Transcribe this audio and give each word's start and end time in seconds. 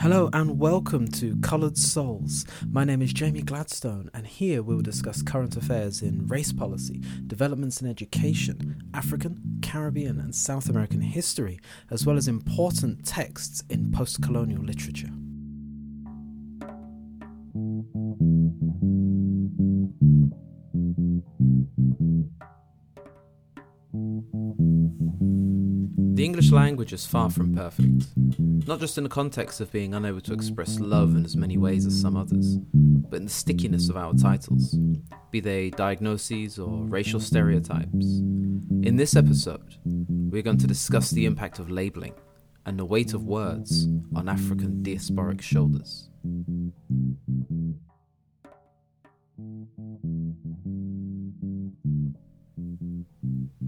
Hello 0.00 0.28
and 0.32 0.58
welcome 0.58 1.06
to 1.12 1.36
Coloured 1.42 1.78
Souls. 1.78 2.44
My 2.68 2.82
name 2.82 3.00
is 3.02 3.12
Jamie 3.12 3.42
Gladstone, 3.42 4.10
and 4.12 4.26
here 4.26 4.60
we 4.60 4.74
will 4.74 4.82
discuss 4.82 5.22
current 5.22 5.56
affairs 5.56 6.02
in 6.02 6.26
race 6.26 6.52
policy, 6.52 7.00
developments 7.28 7.80
in 7.80 7.88
education, 7.88 8.82
African, 8.94 9.60
Caribbean, 9.62 10.18
and 10.18 10.34
South 10.34 10.68
American 10.68 11.02
history, 11.02 11.60
as 11.88 12.04
well 12.04 12.16
as 12.16 12.26
important 12.26 13.06
texts 13.06 13.62
in 13.70 13.92
post 13.92 14.20
colonial 14.22 14.64
literature. 14.64 15.10
The 26.22 26.26
English 26.26 26.52
language 26.52 26.92
is 26.92 27.04
far 27.04 27.30
from 27.30 27.52
perfect, 27.52 28.06
not 28.38 28.78
just 28.78 28.96
in 28.96 29.02
the 29.02 29.10
context 29.10 29.60
of 29.60 29.72
being 29.72 29.92
unable 29.92 30.20
to 30.20 30.32
express 30.32 30.78
love 30.78 31.16
in 31.16 31.24
as 31.24 31.36
many 31.36 31.58
ways 31.58 31.84
as 31.84 32.00
some 32.00 32.16
others, 32.16 32.58
but 32.72 33.16
in 33.16 33.24
the 33.24 33.28
stickiness 33.28 33.88
of 33.88 33.96
our 33.96 34.14
titles, 34.14 34.78
be 35.32 35.40
they 35.40 35.70
diagnoses 35.70 36.60
or 36.60 36.84
racial 36.84 37.18
stereotypes. 37.18 38.20
In 38.84 38.94
this 38.96 39.16
episode, 39.16 39.78
we're 39.84 40.42
going 40.42 40.58
to 40.58 40.68
discuss 40.68 41.10
the 41.10 41.26
impact 41.26 41.58
of 41.58 41.72
labeling 41.72 42.14
and 42.66 42.78
the 42.78 42.84
weight 42.84 43.14
of 43.14 43.24
words 43.24 43.88
on 44.14 44.28
African 44.28 44.80
diasporic 44.80 45.40
shoulders. 45.40 46.08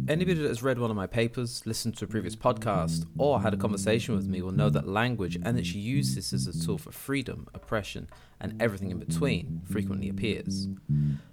Anybody 0.06 0.40
that 0.40 0.48
has 0.48 0.62
read 0.62 0.78
one 0.78 0.90
of 0.90 0.96
my 0.96 1.06
papers, 1.06 1.62
listened 1.64 1.96
to 1.96 2.04
a 2.04 2.08
previous 2.08 2.36
podcast, 2.36 3.06
or 3.16 3.40
had 3.40 3.54
a 3.54 3.56
conversation 3.56 4.14
with 4.14 4.26
me 4.26 4.42
will 4.42 4.52
know 4.52 4.68
that 4.70 4.86
language 4.86 5.38
and 5.42 5.58
its 5.58 5.74
uses 5.74 6.32
as 6.32 6.46
a 6.46 6.66
tool 6.66 6.76
for 6.76 6.92
freedom, 6.92 7.48
oppression, 7.54 8.08
and 8.40 8.60
everything 8.60 8.90
in 8.90 8.98
between 8.98 9.62
frequently 9.70 10.08
appears. 10.08 10.68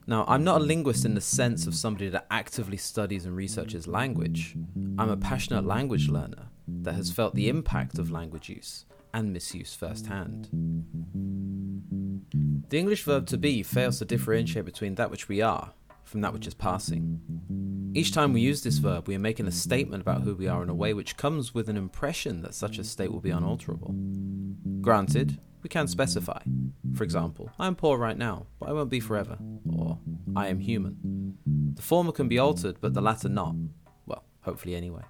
Now, 0.07 0.23
I'm 0.27 0.43
not 0.43 0.61
a 0.61 0.63
linguist 0.63 1.03
in 1.03 1.15
the 1.15 1.21
sense 1.21 1.67
of 1.67 1.75
somebody 1.75 2.09
that 2.09 2.27
actively 2.31 2.77
studies 2.77 3.25
and 3.25 3.35
researches 3.35 3.87
language. 3.87 4.55
I'm 4.97 5.09
a 5.09 5.17
passionate 5.17 5.65
language 5.65 6.07
learner 6.07 6.47
that 6.67 6.95
has 6.95 7.11
felt 7.11 7.35
the 7.35 7.49
impact 7.49 7.99
of 7.99 8.11
language 8.11 8.49
use 8.49 8.85
and 9.13 9.33
misuse 9.33 9.73
firsthand. 9.73 10.47
The 12.69 12.79
English 12.79 13.03
verb 13.03 13.27
to 13.27 13.37
be 13.37 13.63
fails 13.63 13.99
to 13.99 14.05
differentiate 14.05 14.63
between 14.63 14.95
that 14.95 15.11
which 15.11 15.27
we 15.27 15.41
are 15.41 15.73
from 16.11 16.21
that 16.21 16.33
which 16.33 16.45
is 16.45 16.53
passing. 16.53 17.21
Each 17.95 18.11
time 18.11 18.33
we 18.33 18.41
use 18.41 18.61
this 18.61 18.79
verb, 18.79 19.07
we 19.07 19.15
are 19.15 19.19
making 19.19 19.47
a 19.47 19.51
statement 19.51 20.01
about 20.01 20.23
who 20.23 20.35
we 20.35 20.47
are 20.47 20.61
in 20.61 20.69
a 20.69 20.75
way 20.75 20.93
which 20.93 21.15
comes 21.15 21.53
with 21.53 21.69
an 21.69 21.77
impression 21.77 22.41
that 22.41 22.53
such 22.53 22.77
a 22.77 22.83
state 22.83 23.11
will 23.11 23.21
be 23.21 23.29
unalterable. 23.29 23.95
Granted, 24.81 25.39
we 25.63 25.69
can 25.69 25.87
specify. 25.87 26.41
For 26.95 27.05
example, 27.05 27.49
I 27.57 27.67
am 27.67 27.75
poor 27.75 27.97
right 27.97 28.17
now, 28.17 28.47
but 28.59 28.67
I 28.67 28.73
won't 28.73 28.89
be 28.89 28.99
forever. 28.99 29.37
Or, 29.73 29.99
I 30.35 30.47
am 30.47 30.59
human. 30.59 31.37
The 31.75 31.81
former 31.81 32.11
can 32.11 32.27
be 32.27 32.39
altered, 32.39 32.77
but 32.81 32.93
the 32.93 33.01
latter 33.01 33.29
not. 33.29 33.55
Well, 34.05 34.25
hopefully 34.41 34.75
anyway. 34.75 35.03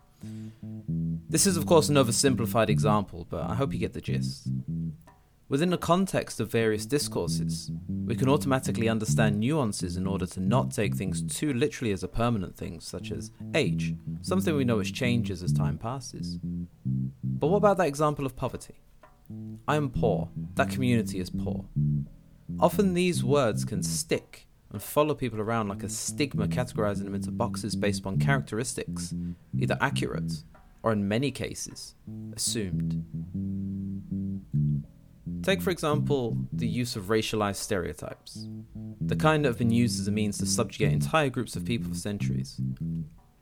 This 1.29 1.47
is, 1.47 1.57
of 1.57 1.65
course, 1.65 1.89
an 1.89 1.95
oversimplified 1.95 2.69
example, 2.69 3.25
but 3.27 3.49
I 3.49 3.55
hope 3.55 3.73
you 3.73 3.79
get 3.79 3.93
the 3.93 4.01
gist. 4.01 4.49
Within 5.49 5.71
the 5.71 5.77
context 5.77 6.39
of 6.39 6.51
various 6.51 6.85
discourses, 6.85 7.71
we 8.11 8.17
can 8.17 8.27
automatically 8.27 8.89
understand 8.89 9.39
nuances 9.39 9.95
in 9.95 10.05
order 10.05 10.25
to 10.25 10.41
not 10.41 10.69
take 10.69 10.95
things 10.95 11.21
too 11.21 11.53
literally 11.53 11.93
as 11.93 12.03
a 12.03 12.09
permanent 12.09 12.57
thing, 12.57 12.81
such 12.81 13.09
as 13.09 13.31
age, 13.55 13.95
something 14.21 14.53
we 14.53 14.65
know 14.65 14.75
which 14.75 14.93
changes 14.93 15.41
as 15.41 15.53
time 15.53 15.77
passes. 15.77 16.37
But 17.23 17.47
what 17.47 17.55
about 17.55 17.77
that 17.77 17.87
example 17.87 18.25
of 18.25 18.35
poverty? 18.35 18.75
I 19.65 19.77
am 19.77 19.89
poor, 19.89 20.27
that 20.55 20.71
community 20.71 21.21
is 21.21 21.29
poor. 21.29 21.63
Often 22.59 22.95
these 22.95 23.23
words 23.23 23.63
can 23.63 23.81
stick 23.81 24.45
and 24.73 24.83
follow 24.83 25.15
people 25.15 25.39
around 25.39 25.69
like 25.69 25.83
a 25.83 25.87
stigma, 25.87 26.49
categorizing 26.49 27.05
them 27.05 27.15
into 27.15 27.31
boxes 27.31 27.77
based 27.77 28.01
upon 28.01 28.19
characteristics, 28.19 29.13
either 29.57 29.77
accurate 29.79 30.43
or 30.83 30.91
in 30.91 31.07
many 31.07 31.31
cases, 31.31 31.95
assumed. 32.35 33.05
Take, 35.43 35.61
for 35.61 35.71
example, 35.71 36.37
the 36.53 36.67
use 36.67 36.95
of 36.95 37.05
racialized 37.05 37.55
stereotypes, 37.55 38.47
the 38.99 39.15
kind 39.15 39.43
that 39.43 39.49
have 39.49 39.57
been 39.57 39.71
used 39.71 39.99
as 39.99 40.07
a 40.07 40.11
means 40.11 40.37
to 40.37 40.45
subjugate 40.45 40.93
entire 40.93 41.29
groups 41.29 41.55
of 41.55 41.65
people 41.65 41.89
for 41.89 41.95
centuries. 41.95 42.61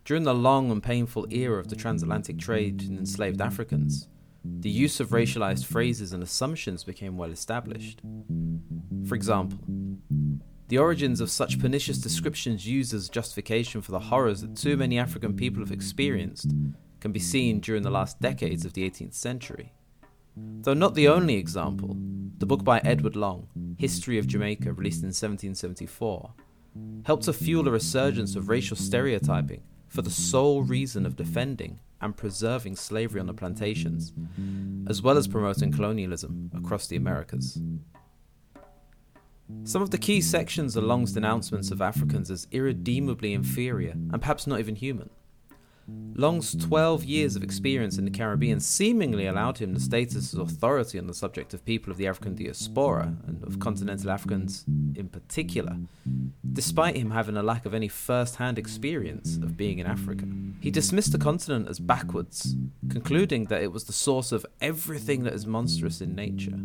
During 0.05 0.23
the 0.23 0.33
long 0.33 0.71
and 0.71 0.81
painful 0.81 1.27
era 1.29 1.59
of 1.59 1.67
the 1.67 1.75
transatlantic 1.75 2.39
trade 2.39 2.83
in 2.83 2.97
enslaved 2.97 3.41
Africans, 3.41 4.07
the 4.45 4.69
use 4.69 4.99
of 5.01 5.09
racialized 5.09 5.65
phrases 5.65 6.13
and 6.13 6.23
assumptions 6.23 6.85
became 6.85 7.17
well 7.17 7.31
established. 7.31 8.01
For 9.05 9.15
example, 9.15 9.59
the 10.69 10.77
origins 10.77 11.19
of 11.19 11.29
such 11.29 11.59
pernicious 11.59 11.97
descriptions 11.97 12.65
used 12.65 12.93
as 12.93 13.09
justification 13.09 13.81
for 13.81 13.91
the 13.91 13.99
horrors 13.99 14.41
that 14.41 14.55
too 14.55 14.77
many 14.77 14.97
African 14.97 15.35
people 15.35 15.61
have 15.61 15.71
experienced 15.71 16.53
can 17.01 17.11
be 17.11 17.19
seen 17.19 17.59
during 17.59 17.83
the 17.83 17.91
last 17.91 18.21
decades 18.21 18.65
of 18.65 18.73
the 18.73 18.89
18th 18.89 19.15
century. 19.15 19.73
Though 20.61 20.73
not 20.73 20.95
the 20.95 21.07
only 21.07 21.35
example, 21.35 21.97
the 22.37 22.45
book 22.45 22.63
by 22.63 22.79
Edward 22.79 23.15
Long, 23.15 23.47
History 23.77 24.17
of 24.17 24.27
Jamaica, 24.27 24.73
released 24.73 25.03
in 25.03 25.07
1774, 25.07 26.33
helped 27.05 27.23
to 27.23 27.33
fuel 27.33 27.67
a 27.67 27.71
resurgence 27.71 28.35
of 28.35 28.49
racial 28.49 28.77
stereotyping 28.77 29.63
for 29.87 30.01
the 30.01 30.09
sole 30.09 30.63
reason 30.63 31.05
of 31.05 31.15
defending 31.15 31.79
and 32.01 32.15
preserving 32.15 32.75
slavery 32.75 33.19
on 33.19 33.27
the 33.27 33.33
plantations, 33.33 34.13
as 34.87 35.01
well 35.01 35.17
as 35.17 35.27
promoting 35.27 35.71
colonialism 35.71 36.51
across 36.55 36.87
the 36.87 36.95
Americas. 36.95 37.61
Some 39.63 39.81
of 39.81 39.89
the 39.89 39.97
key 39.97 40.21
sections 40.21 40.77
are 40.77 40.81
Long's 40.81 41.13
denouncements 41.13 41.71
of 41.71 41.81
Africans 41.81 42.29
as 42.29 42.47
irredeemably 42.51 43.33
inferior 43.33 43.91
and 43.91 44.21
perhaps 44.21 44.45
not 44.45 44.59
even 44.59 44.75
human. 44.75 45.09
Long's 46.19 46.53
12 46.53 47.05
years 47.05 47.37
of 47.37 47.43
experience 47.43 47.97
in 47.97 48.03
the 48.03 48.11
Caribbean 48.11 48.59
seemingly 48.59 49.25
allowed 49.25 49.59
him 49.59 49.73
the 49.73 49.79
status 49.79 50.33
of 50.33 50.49
authority 50.49 50.99
on 50.99 51.07
the 51.07 51.13
subject 51.13 51.53
of 51.53 51.63
people 51.63 51.91
of 51.91 51.97
the 51.97 52.07
African 52.07 52.35
diaspora, 52.35 53.15
and 53.25 53.41
of 53.41 53.59
continental 53.59 54.11
Africans 54.11 54.65
in 54.95 55.07
particular, 55.07 55.77
despite 56.51 56.97
him 56.97 57.11
having 57.11 57.37
a 57.37 57.43
lack 57.43 57.65
of 57.65 57.73
any 57.73 57.87
first 57.87 58.35
hand 58.35 58.59
experience 58.59 59.37
of 59.37 59.55
being 59.55 59.79
in 59.79 59.87
Africa. 59.87 60.25
He 60.59 60.71
dismissed 60.71 61.13
the 61.13 61.17
continent 61.17 61.69
as 61.69 61.79
backwards, 61.79 62.53
concluding 62.89 63.45
that 63.45 63.63
it 63.63 63.71
was 63.71 63.85
the 63.85 63.93
source 63.93 64.33
of 64.33 64.45
everything 64.59 65.23
that 65.23 65.33
is 65.33 65.47
monstrous 65.47 66.01
in 66.01 66.15
nature. 66.15 66.59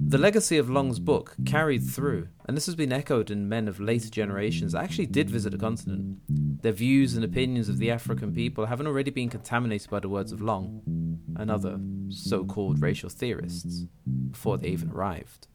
The 0.00 0.18
legacy 0.18 0.58
of 0.58 0.68
Long's 0.68 0.98
book 0.98 1.36
carried 1.46 1.84
through, 1.84 2.28
and 2.44 2.56
this 2.56 2.66
has 2.66 2.74
been 2.74 2.92
echoed 2.92 3.30
in 3.30 3.48
men 3.48 3.68
of 3.68 3.78
later 3.78 4.10
generations 4.10 4.72
that 4.72 4.82
actually 4.82 5.06
did 5.06 5.30
visit 5.30 5.50
the 5.50 5.58
continent. 5.58 6.18
Their 6.64 6.72
views 6.72 7.14
and 7.14 7.22
mm-hmm. 7.22 7.34
opinions 7.34 7.68
of 7.68 7.76
the 7.76 7.90
African 7.90 8.32
people 8.32 8.64
haven't 8.64 8.86
already 8.86 9.10
been 9.10 9.28
contaminated 9.28 9.90
by 9.90 10.00
the 10.00 10.08
words 10.08 10.32
of 10.32 10.40
Long 10.40 10.80
and 11.36 11.50
other 11.50 11.78
so 12.08 12.42
called 12.46 12.80
racial 12.80 13.10
theorists 13.10 13.84
before 14.30 14.56
they 14.56 14.68
even 14.68 14.90
arrived. 14.90 15.46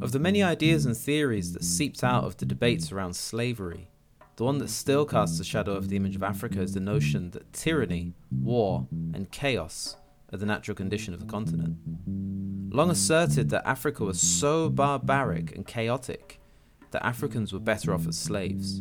Of 0.00 0.12
the 0.12 0.20
many 0.20 0.40
ideas 0.40 0.86
and 0.86 0.96
theories 0.96 1.52
that 1.52 1.64
seeped 1.64 2.04
out 2.04 2.22
of 2.22 2.36
the 2.36 2.46
debates 2.46 2.92
around 2.92 3.16
slavery, 3.16 3.90
the 4.36 4.44
one 4.44 4.58
that 4.58 4.70
still 4.70 5.04
casts 5.04 5.40
a 5.40 5.44
shadow 5.44 5.74
over 5.74 5.88
the 5.88 5.96
image 5.96 6.14
of 6.14 6.22
Africa 6.22 6.60
is 6.60 6.74
the 6.74 6.80
notion 6.80 7.32
that 7.32 7.52
tyranny, 7.52 8.14
war, 8.30 8.86
and 9.12 9.32
chaos 9.32 9.96
are 10.32 10.38
the 10.38 10.46
natural 10.46 10.76
condition 10.76 11.12
of 11.12 11.18
the 11.18 11.26
continent. 11.26 11.76
Long 12.72 12.88
asserted 12.88 13.50
that 13.50 13.66
Africa 13.66 14.04
was 14.04 14.20
so 14.20 14.70
barbaric 14.70 15.56
and 15.56 15.66
chaotic 15.66 16.38
that 16.92 17.04
Africans 17.04 17.52
were 17.52 17.58
better 17.58 17.92
off 17.92 18.06
as 18.06 18.16
slaves, 18.16 18.80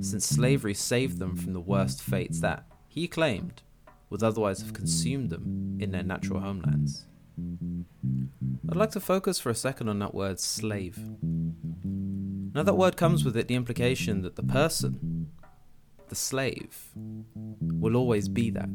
since 0.00 0.26
slavery 0.26 0.74
saved 0.74 1.18
them 1.18 1.36
from 1.36 1.52
the 1.52 1.60
worst 1.60 2.02
fates 2.02 2.40
that, 2.40 2.64
he 2.88 3.06
claimed, 3.06 3.62
would 4.10 4.22
otherwise 4.22 4.60
have 4.60 4.72
consumed 4.72 5.30
them 5.30 5.76
in 5.78 5.90
their 5.90 6.02
natural 6.02 6.40
homelands. 6.40 7.06
I'd 8.70 8.76
like 8.76 8.90
to 8.92 9.00
focus 9.00 9.38
for 9.38 9.50
a 9.50 9.54
second 9.54 9.88
on 9.88 9.98
that 10.00 10.14
word 10.14 10.40
slave. 10.40 10.98
Now, 12.54 12.62
that 12.62 12.76
word 12.76 12.96
comes 12.96 13.24
with 13.24 13.36
it 13.36 13.48
the 13.48 13.54
implication 13.54 14.22
that 14.22 14.36
the 14.36 14.42
person, 14.42 15.28
the 16.08 16.14
slave, 16.14 16.90
will 16.94 17.96
always 17.96 18.28
be 18.28 18.50
that. 18.50 18.68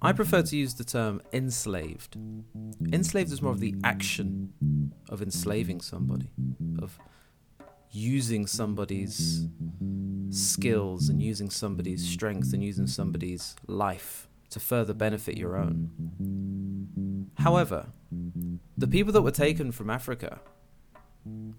I 0.00 0.12
prefer 0.12 0.42
to 0.42 0.56
use 0.56 0.74
the 0.74 0.84
term 0.84 1.22
enslaved. 1.32 2.16
Enslaved 2.92 3.32
is 3.32 3.40
more 3.40 3.52
of 3.52 3.60
the 3.60 3.74
action 3.84 4.92
of 5.08 5.22
enslaving 5.22 5.80
somebody, 5.80 6.30
of 6.80 6.98
using 7.90 8.46
somebody's 8.46 9.46
skills 10.30 11.08
and 11.08 11.22
using 11.22 11.50
somebody's 11.50 12.06
strength 12.08 12.52
and 12.52 12.64
using 12.64 12.86
somebody's 12.86 13.54
life 13.66 14.28
to 14.50 14.58
further 14.60 14.94
benefit 14.94 15.36
your 15.36 15.56
own. 15.56 17.30
However, 17.38 17.86
the 18.76 18.88
people 18.88 19.12
that 19.12 19.22
were 19.22 19.30
taken 19.30 19.72
from 19.72 19.90
Africa 19.90 20.40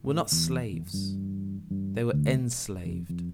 were 0.01 0.13
not 0.13 0.29
slaves. 0.29 1.15
They 1.93 2.03
were 2.03 2.15
enslaved. 2.25 3.33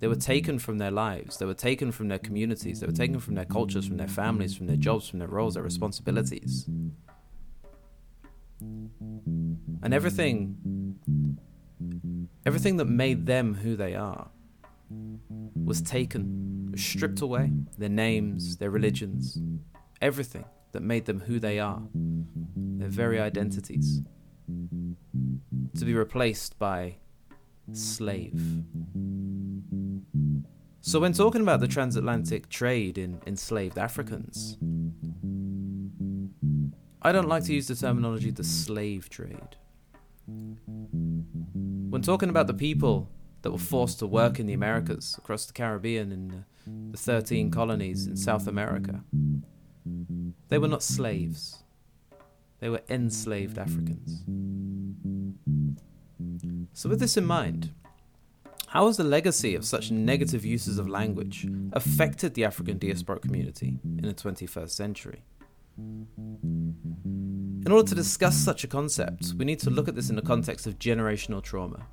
They 0.00 0.08
were 0.08 0.16
taken 0.16 0.58
from 0.58 0.78
their 0.78 0.90
lives. 0.90 1.36
They 1.36 1.46
were 1.46 1.54
taken 1.54 1.92
from 1.92 2.08
their 2.08 2.18
communities. 2.18 2.80
They 2.80 2.86
were 2.86 2.92
taken 2.92 3.20
from 3.20 3.36
their 3.36 3.44
cultures, 3.44 3.86
from 3.86 3.98
their 3.98 4.08
families, 4.08 4.56
from 4.56 4.66
their 4.66 4.76
jobs, 4.76 5.08
from 5.08 5.20
their 5.20 5.28
roles, 5.28 5.54
their 5.54 5.62
responsibilities. 5.62 6.68
And 8.60 9.94
everything, 9.94 10.98
everything 12.44 12.78
that 12.78 12.86
made 12.86 13.26
them 13.26 13.54
who 13.54 13.76
they 13.76 13.94
are, 13.94 14.28
was 15.54 15.80
taken, 15.80 16.68
was 16.72 16.82
stripped 16.82 17.20
away. 17.20 17.52
Their 17.78 17.88
names, 17.88 18.56
their 18.56 18.70
religions, 18.70 19.38
everything 20.02 20.46
that 20.72 20.82
made 20.82 21.06
them 21.06 21.20
who 21.20 21.38
they 21.38 21.60
are, 21.60 21.82
their 21.94 22.88
very 22.88 23.20
identities, 23.20 24.02
to 25.78 25.84
be 25.84 25.94
replaced 25.94 26.58
by 26.58 26.96
slave. 27.72 28.40
So, 30.82 30.98
when 30.98 31.12
talking 31.12 31.42
about 31.42 31.60
the 31.60 31.68
transatlantic 31.68 32.48
trade 32.48 32.98
in 32.98 33.20
enslaved 33.26 33.78
Africans, 33.78 34.56
I 37.02 37.12
don't 37.12 37.28
like 37.28 37.44
to 37.44 37.54
use 37.54 37.68
the 37.68 37.74
terminology 37.74 38.30
the 38.30 38.44
slave 38.44 39.08
trade. 39.08 39.56
When 40.26 42.02
talking 42.02 42.28
about 42.28 42.46
the 42.46 42.54
people 42.54 43.10
that 43.42 43.50
were 43.50 43.58
forced 43.58 43.98
to 44.00 44.06
work 44.06 44.38
in 44.38 44.46
the 44.46 44.52
Americas, 44.52 45.16
across 45.18 45.46
the 45.46 45.52
Caribbean, 45.52 46.12
and 46.12 46.44
the 46.92 46.98
13 46.98 47.50
colonies 47.50 48.06
in 48.06 48.16
South 48.16 48.46
America, 48.46 49.02
they 50.48 50.58
were 50.58 50.68
not 50.68 50.82
slaves, 50.82 51.62
they 52.58 52.68
were 52.68 52.82
enslaved 52.88 53.58
Africans. 53.58 54.24
So, 56.80 56.88
with 56.88 56.98
this 56.98 57.18
in 57.18 57.26
mind, 57.26 57.74
how 58.68 58.86
has 58.86 58.96
the 58.96 59.04
legacy 59.04 59.54
of 59.54 59.66
such 59.66 59.90
negative 59.90 60.46
uses 60.46 60.78
of 60.78 60.88
language 60.88 61.46
affected 61.74 62.32
the 62.32 62.46
African 62.46 62.78
diasporic 62.78 63.20
community 63.20 63.78
in 63.84 64.00
the 64.06 64.14
21st 64.14 64.70
century? 64.70 65.22
In 65.76 67.70
order 67.70 67.86
to 67.86 67.94
discuss 67.94 68.34
such 68.34 68.64
a 68.64 68.66
concept, 68.66 69.34
we 69.36 69.44
need 69.44 69.58
to 69.58 69.68
look 69.68 69.88
at 69.88 69.94
this 69.94 70.08
in 70.08 70.16
the 70.16 70.22
context 70.22 70.66
of 70.66 70.78
generational 70.78 71.42
trauma, 71.42 71.86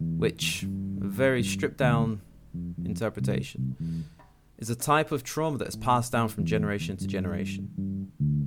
which, 0.00 0.64
a 0.64 1.06
very 1.06 1.44
stripped 1.44 1.78
down 1.78 2.22
interpretation, 2.84 4.08
is 4.58 4.68
a 4.68 4.74
type 4.74 5.12
of 5.12 5.22
trauma 5.22 5.58
that 5.58 5.68
is 5.68 5.76
passed 5.76 6.10
down 6.10 6.28
from 6.28 6.44
generation 6.44 6.96
to 6.96 7.06
generation. 7.06 7.70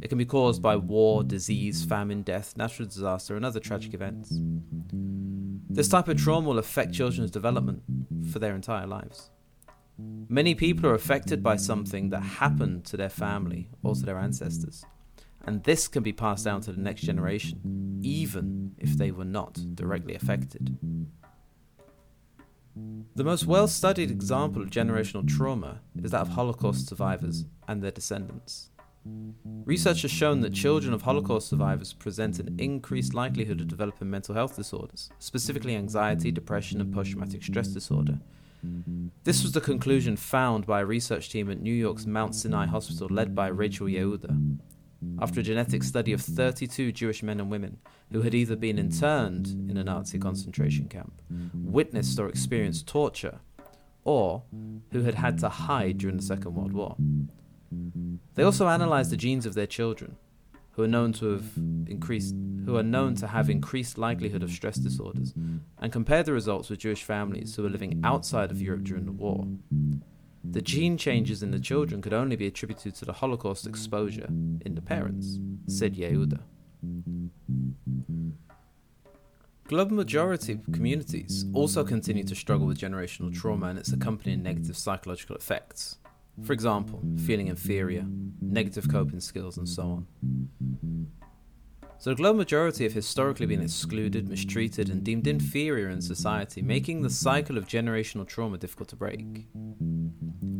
It 0.01 0.09
can 0.09 0.17
be 0.17 0.25
caused 0.25 0.61
by 0.61 0.75
war, 0.75 1.23
disease, 1.23 1.83
famine, 1.83 2.21
death, 2.21 2.55
natural 2.57 2.87
disaster, 2.87 3.35
and 3.35 3.45
other 3.45 3.59
tragic 3.59 3.93
events. 3.93 4.37
This 5.75 5.89
type 5.89 6.07
of 6.07 6.15
trauma 6.15 6.47
will 6.47 6.57
affect 6.57 6.93
children's 6.93 7.31
development 7.31 7.83
for 8.31 8.39
their 8.39 8.55
entire 8.55 8.87
lives. 8.87 9.29
Many 9.97 10.55
people 10.55 10.89
are 10.89 10.93
affected 10.93 11.43
by 11.43 11.57
something 11.57 12.11
that 12.11 12.21
happened 12.21 12.85
to 12.85 12.95
their 12.95 13.09
family 13.09 13.67
or 13.83 13.93
to 13.93 14.05
their 14.05 14.17
ancestors, 14.17 14.85
and 15.43 15.61
this 15.65 15.89
can 15.89 16.01
be 16.01 16.13
passed 16.13 16.45
down 16.45 16.61
to 16.61 16.71
the 16.71 16.79
next 16.79 17.01
generation, 17.01 17.99
even 18.01 18.75
if 18.77 18.97
they 18.97 19.11
were 19.11 19.25
not 19.25 19.59
directly 19.75 20.15
affected. 20.15 20.77
The 23.15 23.25
most 23.25 23.45
well 23.45 23.67
studied 23.67 24.11
example 24.11 24.61
of 24.61 24.69
generational 24.69 25.27
trauma 25.27 25.81
is 26.01 26.11
that 26.11 26.21
of 26.21 26.29
Holocaust 26.29 26.87
survivors 26.87 27.43
and 27.67 27.83
their 27.83 27.91
descendants. 27.91 28.69
Research 29.65 30.03
has 30.03 30.11
shown 30.11 30.41
that 30.41 30.53
children 30.53 30.93
of 30.93 31.01
Holocaust 31.01 31.49
survivors 31.49 31.93
present 31.93 32.39
an 32.39 32.55
increased 32.59 33.13
likelihood 33.13 33.61
of 33.61 33.67
developing 33.67 34.09
mental 34.09 34.35
health 34.35 34.55
disorders, 34.55 35.09
specifically 35.19 35.75
anxiety, 35.75 36.31
depression, 36.31 36.81
and 36.81 36.93
post 36.93 37.11
traumatic 37.11 37.43
stress 37.43 37.69
disorder. 37.69 38.19
This 39.23 39.43
was 39.43 39.51
the 39.51 39.61
conclusion 39.61 40.15
found 40.17 40.65
by 40.65 40.81
a 40.81 40.85
research 40.85 41.29
team 41.29 41.49
at 41.51 41.61
New 41.61 41.73
York's 41.73 42.05
Mount 42.05 42.35
Sinai 42.35 42.65
Hospital 42.65 43.07
led 43.09 43.35
by 43.35 43.47
Rachel 43.47 43.87
Yehuda 43.87 44.59
after 45.19 45.39
a 45.39 45.43
genetic 45.43 45.83
study 45.83 46.13
of 46.13 46.21
32 46.21 46.91
Jewish 46.91 47.21
men 47.21 47.39
and 47.39 47.51
women 47.51 47.77
who 48.11 48.21
had 48.21 48.33
either 48.33 48.55
been 48.55 48.79
interned 48.79 49.47
in 49.69 49.77
a 49.77 49.83
Nazi 49.83 50.17
concentration 50.17 50.87
camp, 50.87 51.21
witnessed 51.53 52.19
or 52.19 52.27
experienced 52.27 52.87
torture, 52.87 53.39
or 54.03 54.43
who 54.91 55.01
had 55.03 55.15
had 55.15 55.37
to 55.39 55.49
hide 55.49 55.97
during 55.97 56.17
the 56.17 56.23
Second 56.23 56.55
World 56.55 56.73
War. 56.73 56.95
They 58.35 58.43
also 58.43 58.67
analyzed 58.67 59.11
the 59.11 59.17
genes 59.17 59.45
of 59.45 59.53
their 59.53 59.67
children, 59.67 60.17
who 60.71 60.83
are 60.83 60.87
known 60.87 61.13
to 61.13 61.31
have 61.31 61.51
increased 61.87 62.35
who 62.65 62.75
are 62.75 62.83
known 62.83 63.15
to 63.15 63.27
have 63.27 63.49
increased 63.49 63.97
likelihood 63.97 64.43
of 64.43 64.51
stress 64.51 64.77
disorders, 64.77 65.33
and 65.79 65.91
compared 65.91 66.25
the 66.25 66.33
results 66.33 66.69
with 66.69 66.79
Jewish 66.79 67.03
families 67.03 67.55
who 67.55 67.63
were 67.63 67.69
living 67.69 68.01
outside 68.03 68.51
of 68.51 68.61
Europe 68.61 68.83
during 68.83 69.05
the 69.05 69.11
war. 69.11 69.47
The 70.43 70.61
gene 70.61 70.97
changes 70.97 71.41
in 71.41 71.51
the 71.51 71.59
children 71.59 72.01
could 72.01 72.13
only 72.13 72.35
be 72.35 72.47
attributed 72.47 72.95
to 72.95 73.05
the 73.05 73.13
Holocaust 73.13 73.65
exposure 73.65 74.27
in 74.27 74.75
the 74.75 74.81
parents, 74.81 75.39
said 75.67 75.95
Yehuda. 75.95 76.39
Global 79.67 79.95
majority 79.95 80.53
of 80.53 80.71
communities 80.71 81.45
also 81.53 81.83
continue 81.83 82.23
to 82.23 82.35
struggle 82.35 82.67
with 82.67 82.79
generational 82.79 83.33
trauma 83.33 83.67
and 83.67 83.79
its 83.79 83.91
accompanying 83.91 84.43
negative 84.43 84.77
psychological 84.77 85.35
effects. 85.35 85.97
For 86.43 86.53
example, 86.53 87.01
feeling 87.25 87.47
inferior, 87.47 88.05
negative 88.41 88.89
coping 88.89 89.19
skills, 89.19 89.57
and 89.57 89.67
so 89.67 89.83
on. 89.83 90.07
So 91.97 92.09
the 92.11 92.15
global 92.15 92.37
majority 92.37 92.83
have 92.83 92.93
historically 92.93 93.45
been 93.45 93.61
excluded, 93.61 94.29
mistreated, 94.29 94.89
and 94.89 95.03
deemed 95.03 95.27
inferior 95.27 95.89
in 95.89 96.01
society, 96.01 96.61
making 96.61 97.01
the 97.01 97.09
cycle 97.09 97.57
of 97.57 97.67
generational 97.67 98.27
trauma 98.27 98.57
difficult 98.57 98.89
to 98.89 98.95
break. 98.95 99.47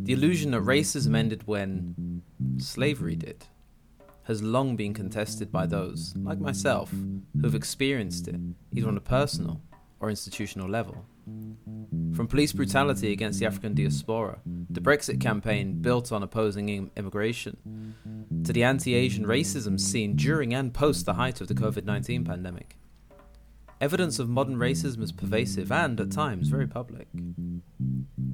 The 0.04 0.14
illusion 0.14 0.52
that 0.52 0.62
racism 0.62 1.16
ended 1.16 1.46
when 1.46 2.24
slavery 2.58 3.16
did 3.16 3.46
has 4.24 4.42
long 4.42 4.76
been 4.76 4.94
contested 4.94 5.52
by 5.52 5.68
those, 5.68 6.16
like 6.18 6.40
myself, 6.40 6.90
who 6.92 7.44
have 7.44 7.54
experienced 7.54 8.28
it, 8.28 8.40
either 8.74 8.88
on 8.88 8.98
a 8.98 9.02
personal 9.02 9.62
or 10.00 10.10
institutional 10.10 10.68
level. 10.68 11.06
From 12.16 12.28
police 12.28 12.54
brutality 12.54 13.12
against 13.12 13.40
the 13.40 13.46
African 13.46 13.74
diaspora, 13.74 14.40
the 14.70 14.80
Brexit 14.80 15.20
campaign 15.20 15.82
built 15.82 16.14
on 16.14 16.24
opposing 16.24 16.90
immigration, 16.96 17.94
to 18.46 18.54
the 18.54 18.64
anti 18.64 18.94
Asian 18.94 19.26
racism 19.26 19.78
seen 19.78 20.16
during 20.16 20.54
and 20.54 20.74
post 20.74 21.06
the 21.06 21.16
height 21.16 21.42
of 21.42 21.50
the 21.50 21.54
COVID 21.54 21.84
19 21.84 22.24
pandemic. 22.24 22.78
Evidence 23.82 24.18
of 24.18 24.30
modern 24.30 24.56
racism 24.56 25.02
is 25.02 25.12
pervasive 25.12 25.74
and, 25.74 26.00
at 26.00 26.10
times, 26.10 26.48
very 26.48 26.68
public. 26.68 27.10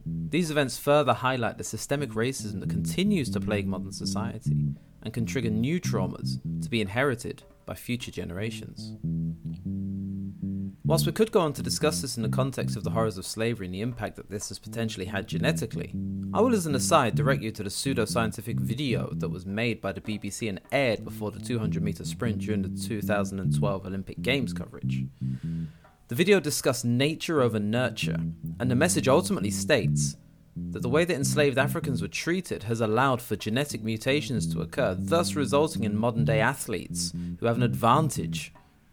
These 0.06 0.52
events 0.52 0.78
further 0.78 1.14
highlight 1.14 1.58
the 1.58 1.64
systemic 1.64 2.12
racism 2.12 2.60
that 2.60 2.70
continues 2.70 3.32
to 3.32 3.40
plague 3.40 3.68
modern 3.68 3.92
society 3.92 4.76
and 5.02 5.12
can 5.12 5.26
trigger 5.26 5.50
new 5.50 5.82
traumas 5.82 6.40
to 6.62 6.70
be 6.70 6.82
inherited 6.82 7.42
by 7.66 7.74
future 7.74 8.12
generations. 8.12 8.96
Whilst 10.92 11.06
we 11.06 11.14
could 11.14 11.32
go 11.32 11.40
on 11.40 11.54
to 11.54 11.64
discuss 11.64 12.02
this 12.02 12.18
in 12.18 12.24
the 12.24 12.28
context 12.28 12.76
of 12.76 12.84
the 12.84 12.90
horrors 12.90 13.18
of 13.18 13.26
slavery 13.26 13.66
and 13.66 13.74
the 13.74 13.80
impact 13.80 14.18
that 14.18 14.30
this 14.30 14.50
has 14.50 14.60
potentially 14.60 15.06
had 15.06 15.26
genetically, 15.26 15.96
I 16.34 16.42
will, 16.42 16.54
as 16.54 16.66
an 16.66 16.76
aside, 16.76 17.16
direct 17.16 17.42
you 17.42 17.50
to 17.52 17.64
the 17.64 17.70
pseudo-scientific 17.70 18.60
video 18.60 19.10
that 19.14 19.30
was 19.30 19.46
made 19.46 19.80
by 19.80 19.94
the 19.94 20.02
BBC 20.02 20.50
and 20.50 20.60
aired 20.70 21.06
before 21.06 21.32
the 21.32 21.40
200 21.40 21.82
metre 21.82 22.04
sprint 22.04 22.40
during 22.40 22.62
the 22.62 22.68
2012 22.78 23.86
Olympic 23.86 24.22
Games 24.22 24.52
coverage. 24.52 25.06
The 26.10 26.16
video 26.16 26.42
discussed 26.42 26.84
nature 26.84 27.42
over 27.42 27.58
nurture, 27.58 28.20
and 28.60 28.70
the 28.70 28.76
message 28.76 29.08
ultimately 29.08 29.52
states 29.52 30.18
that 30.72 30.82
the 30.82 30.90
way 30.90 31.06
that 31.06 31.16
enslaved 31.16 31.58
Africans 31.58 32.02
were 32.02 32.10
treated 32.10 32.64
has 32.64 32.82
allowed 32.82 33.22
for 33.22 33.38
genetic 33.38 33.82
mutations 33.82 34.46
to 34.54 34.60
occur, 34.60 34.98
thus 35.00 35.36
resulting 35.36 35.86
in 35.86 35.96
modern 35.96 36.26
day 36.26 36.42
athletes 36.42 37.14
who 37.40 37.46
have 37.46 37.56
an 37.56 37.64
advantage 37.64 38.52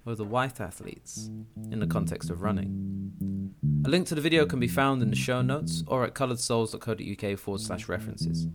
over 0.08 0.14
the 0.14 0.24
white 0.24 0.58
athletes 0.58 1.28
in 1.70 1.80
the 1.80 1.86
context 1.86 2.30
of 2.30 2.40
running. 2.40 3.52
A 3.84 3.90
link 3.90 4.06
to 4.06 4.14
the 4.14 4.22
video 4.22 4.46
can 4.46 4.58
be 4.58 4.66
found 4.66 5.02
in 5.02 5.10
the 5.10 5.16
show 5.16 5.42
notes 5.42 5.84
or 5.86 6.02
at 6.02 6.14
colouredsouls.co.uk 6.14 7.38
forward 7.38 7.60
slash 7.60 7.90
references. 7.90 8.46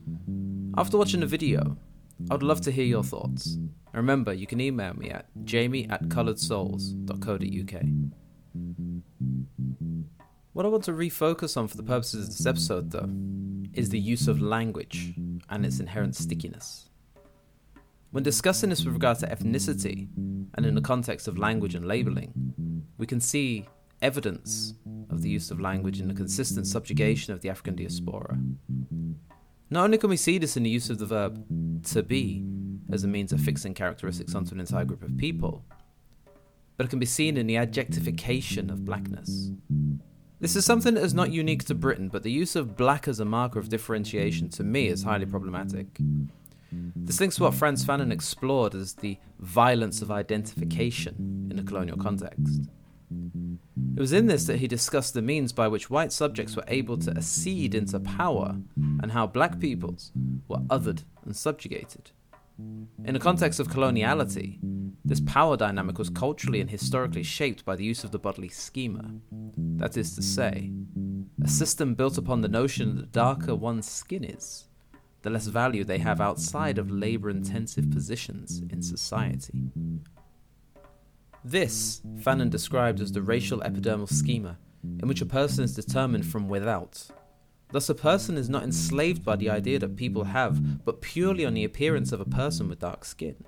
After 0.75 0.97
watching 0.97 1.19
the 1.19 1.27
video, 1.27 1.77
I'd 2.31 2.41
love 2.41 2.61
to 2.61 2.71
hear 2.71 2.85
your 2.85 3.03
thoughts. 3.03 3.53
And 3.53 3.93
remember, 3.93 4.33
you 4.33 4.47
can 4.47 4.59
email 4.59 4.95
me 4.95 5.11
at 5.11 5.27
jamie 5.43 5.87
at 5.91 6.09
colouredsouls.co.uk. 6.09 7.83
What 10.53 10.65
I 10.65 10.69
want 10.69 10.85
to 10.85 10.91
refocus 10.91 11.55
on 11.55 11.67
for 11.67 11.77
the 11.77 11.83
purposes 11.83 12.29
of 12.29 12.35
this 12.35 12.47
episode, 12.47 12.89
though, 12.89 13.11
is 13.73 13.89
the 13.89 13.99
use 13.99 14.27
of 14.27 14.41
language 14.41 15.13
and 15.49 15.67
its 15.67 15.79
inherent 15.79 16.15
stickiness. 16.15 16.89
When 18.13 18.23
discussing 18.23 18.69
this 18.69 18.85
with 18.85 18.93
regard 18.93 19.17
to 19.19 19.25
ethnicity, 19.25 20.07
and 20.53 20.67
in 20.67 20.75
the 20.75 20.81
context 20.81 21.27
of 21.27 21.39
language 21.39 21.73
and 21.73 21.83
labelling, 21.83 22.83
we 22.99 23.07
can 23.07 23.19
see 23.19 23.65
evidence 24.03 24.75
of 25.09 25.23
the 25.23 25.29
use 25.29 25.49
of 25.49 25.59
language 25.59 25.99
in 25.99 26.07
the 26.07 26.13
consistent 26.13 26.67
subjugation 26.67 27.33
of 27.33 27.41
the 27.41 27.49
African 27.49 27.75
diaspora. 27.75 28.37
Not 29.71 29.85
only 29.85 29.97
can 29.97 30.11
we 30.11 30.17
see 30.17 30.37
this 30.37 30.55
in 30.55 30.61
the 30.61 30.69
use 30.69 30.91
of 30.91 30.99
the 30.99 31.07
verb 31.07 31.43
to 31.85 32.03
be 32.03 32.45
as 32.91 33.03
a 33.03 33.07
means 33.07 33.33
of 33.33 33.41
fixing 33.41 33.73
characteristics 33.73 34.35
onto 34.35 34.53
an 34.53 34.59
entire 34.59 34.85
group 34.85 35.01
of 35.01 35.17
people, 35.17 35.65
but 36.77 36.85
it 36.85 36.89
can 36.89 36.99
be 36.99 37.07
seen 37.07 37.35
in 37.35 37.47
the 37.47 37.55
adjectification 37.55 38.69
of 38.69 38.85
blackness. 38.85 39.49
This 40.39 40.55
is 40.55 40.65
something 40.65 40.93
that 40.93 41.03
is 41.03 41.15
not 41.15 41.31
unique 41.31 41.63
to 41.63 41.73
Britain, 41.73 42.09
but 42.09 42.21
the 42.21 42.31
use 42.31 42.55
of 42.55 42.77
black 42.77 43.07
as 43.07 43.19
a 43.19 43.25
marker 43.25 43.57
of 43.57 43.69
differentiation 43.69 44.49
to 44.49 44.63
me 44.63 44.87
is 44.87 45.01
highly 45.01 45.25
problematic. 45.25 45.97
This 46.95 47.19
links 47.19 47.35
to 47.37 47.43
what 47.43 47.53
Frantz 47.53 47.83
Fanon 47.83 48.11
explored 48.11 48.75
as 48.75 48.93
the 48.93 49.17
violence 49.39 50.01
of 50.01 50.11
identification 50.11 51.47
in 51.51 51.59
a 51.59 51.63
colonial 51.63 51.97
context. 51.97 52.69
It 53.95 53.99
was 53.99 54.13
in 54.13 54.25
this 54.27 54.45
that 54.45 54.57
he 54.57 54.67
discussed 54.67 55.13
the 55.13 55.21
means 55.21 55.51
by 55.51 55.67
which 55.67 55.89
white 55.89 56.11
subjects 56.11 56.55
were 56.55 56.63
able 56.67 56.97
to 56.97 57.11
accede 57.11 57.75
into 57.75 57.99
power 57.99 58.57
and 58.75 59.11
how 59.11 59.27
black 59.27 59.59
peoples 59.59 60.11
were 60.47 60.61
othered 60.69 61.03
and 61.25 61.35
subjugated. 61.35 62.11
In 62.57 63.13
the 63.13 63.19
context 63.19 63.59
of 63.59 63.67
coloniality, 63.67 64.59
this 65.03 65.19
power 65.19 65.57
dynamic 65.57 65.97
was 65.97 66.09
culturally 66.09 66.61
and 66.61 66.69
historically 66.69 67.23
shaped 67.23 67.65
by 67.65 67.75
the 67.75 67.83
use 67.83 68.03
of 68.03 68.11
the 68.11 68.19
bodily 68.19 68.49
schema. 68.49 69.11
That 69.57 69.97
is 69.97 70.15
to 70.15 70.21
say, 70.21 70.71
a 71.43 71.47
system 71.47 71.95
built 71.95 72.17
upon 72.17 72.41
the 72.41 72.47
notion 72.47 72.95
that 72.95 73.01
the 73.01 73.07
darker 73.07 73.55
one's 73.55 73.89
skin 73.89 74.23
is, 74.23 74.69
the 75.23 75.29
less 75.29 75.47
value 75.47 75.83
they 75.83 75.97
have 75.97 76.21
outside 76.21 76.77
of 76.77 76.91
labor 76.91 77.29
intensive 77.29 77.89
positions 77.89 78.61
in 78.69 78.81
society. 78.81 79.71
This, 81.43 82.01
Fanon 82.19 82.49
described 82.49 83.01
as 83.01 83.11
the 83.11 83.21
racial 83.21 83.59
epidermal 83.61 84.09
schema, 84.09 84.57
in 84.83 85.07
which 85.07 85.21
a 85.21 85.25
person 85.25 85.63
is 85.63 85.75
determined 85.75 86.25
from 86.25 86.47
without. 86.47 87.07
Thus, 87.71 87.89
a 87.89 87.95
person 87.95 88.37
is 88.37 88.49
not 88.49 88.63
enslaved 88.63 89.25
by 89.25 89.35
the 89.35 89.49
idea 89.49 89.79
that 89.79 89.95
people 89.95 90.25
have, 90.25 90.85
but 90.85 91.01
purely 91.01 91.45
on 91.45 91.53
the 91.53 91.63
appearance 91.63 92.11
of 92.11 92.21
a 92.21 92.25
person 92.25 92.69
with 92.69 92.79
dark 92.79 93.03
skin. 93.03 93.43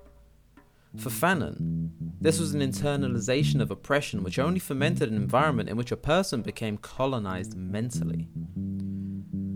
For 0.98 1.10
Fanon, 1.10 1.92
this 2.22 2.40
was 2.40 2.54
an 2.54 2.62
internalization 2.62 3.62
of 3.62 3.70
oppression 3.70 4.24
which 4.24 4.40
only 4.40 4.60
fomented 4.60 5.10
an 5.10 5.18
environment 5.18 5.70
in 5.70 5.76
which 5.76 5.92
a 5.92 5.98
person 5.98 6.42
became 6.42 6.78
colonized 6.78 7.56
mentally. 7.56 8.30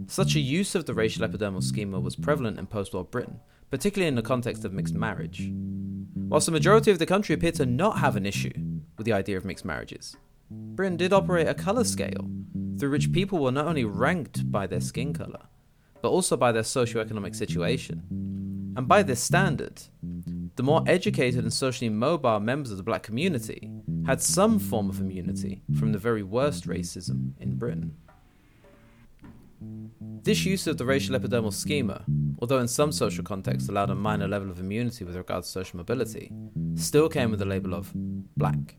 Such 0.09 0.35
a 0.35 0.39
use 0.39 0.73
of 0.73 0.85
the 0.85 0.95
racial 0.95 1.27
epidermal 1.27 1.61
schema 1.61 1.99
was 1.99 2.15
prevalent 2.15 2.57
in 2.57 2.65
post 2.65 2.95
war 2.95 3.03
Britain, 3.03 3.39
particularly 3.69 4.07
in 4.07 4.15
the 4.15 4.23
context 4.23 4.65
of 4.65 4.73
mixed 4.73 4.95
marriage. 4.95 5.51
Whilst 6.15 6.47
the 6.47 6.51
majority 6.51 6.89
of 6.89 6.97
the 6.97 7.05
country 7.05 7.35
appeared 7.35 7.53
to 7.55 7.67
not 7.67 7.99
have 7.99 8.15
an 8.15 8.25
issue 8.25 8.51
with 8.97 9.05
the 9.05 9.13
idea 9.13 9.37
of 9.37 9.45
mixed 9.45 9.65
marriages, 9.65 10.17
Britain 10.49 10.97
did 10.97 11.13
operate 11.13 11.47
a 11.47 11.53
colour 11.53 11.83
scale 11.83 12.27
through 12.79 12.89
which 12.89 13.13
people 13.13 13.37
were 13.37 13.51
not 13.51 13.67
only 13.67 13.85
ranked 13.85 14.51
by 14.51 14.65
their 14.65 14.81
skin 14.81 15.13
colour, 15.13 15.43
but 16.01 16.09
also 16.09 16.35
by 16.35 16.51
their 16.51 16.63
socio-economic 16.63 17.35
situation. 17.35 18.73
And 18.75 18.87
by 18.87 19.03
this 19.03 19.21
standard, 19.21 19.79
the 20.55 20.63
more 20.63 20.83
educated 20.87 21.43
and 21.43 21.53
socially 21.53 21.89
mobile 21.89 22.39
members 22.39 22.71
of 22.71 22.77
the 22.77 22.83
black 22.83 23.03
community 23.03 23.69
had 24.07 24.23
some 24.23 24.57
form 24.57 24.89
of 24.89 24.99
immunity 24.99 25.61
from 25.77 25.91
the 25.91 25.99
very 25.99 26.23
worst 26.23 26.67
racism 26.67 27.33
in 27.39 27.57
Britain. 27.57 27.95
This 30.29 30.45
use 30.45 30.67
of 30.67 30.77
the 30.77 30.85
racial 30.85 31.17
epidermal 31.17 31.51
schema, 31.51 32.05
although 32.37 32.59
in 32.59 32.67
some 32.67 32.91
social 32.91 33.23
contexts 33.23 33.67
allowed 33.67 33.89
a 33.89 33.95
minor 33.95 34.27
level 34.27 34.51
of 34.51 34.59
immunity 34.59 35.03
with 35.03 35.15
regards 35.15 35.47
to 35.47 35.53
social 35.53 35.77
mobility, 35.77 36.31
still 36.75 37.09
came 37.09 37.31
with 37.31 37.39
the 37.39 37.47
label 37.47 37.73
of 37.73 37.91
black. 38.37 38.75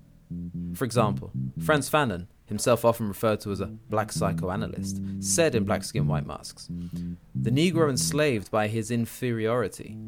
For 0.75 0.85
example, 0.85 1.33
Frantz 1.59 1.91
Fanon, 1.91 2.29
himself 2.45 2.85
often 2.85 3.09
referred 3.09 3.41
to 3.41 3.51
as 3.51 3.61
a 3.61 3.67
black 3.67 4.13
psychoanalyst, 4.13 5.03
said 5.19 5.57
in 5.57 5.65
Black 5.65 5.83
Skin 5.83 6.07
White 6.07 6.25
Masks 6.25 6.71
The 7.35 7.51
Negro 7.51 7.91
enslaved 7.91 8.53
by 8.53 8.69
his 8.69 8.93
inferiority. 8.93 9.99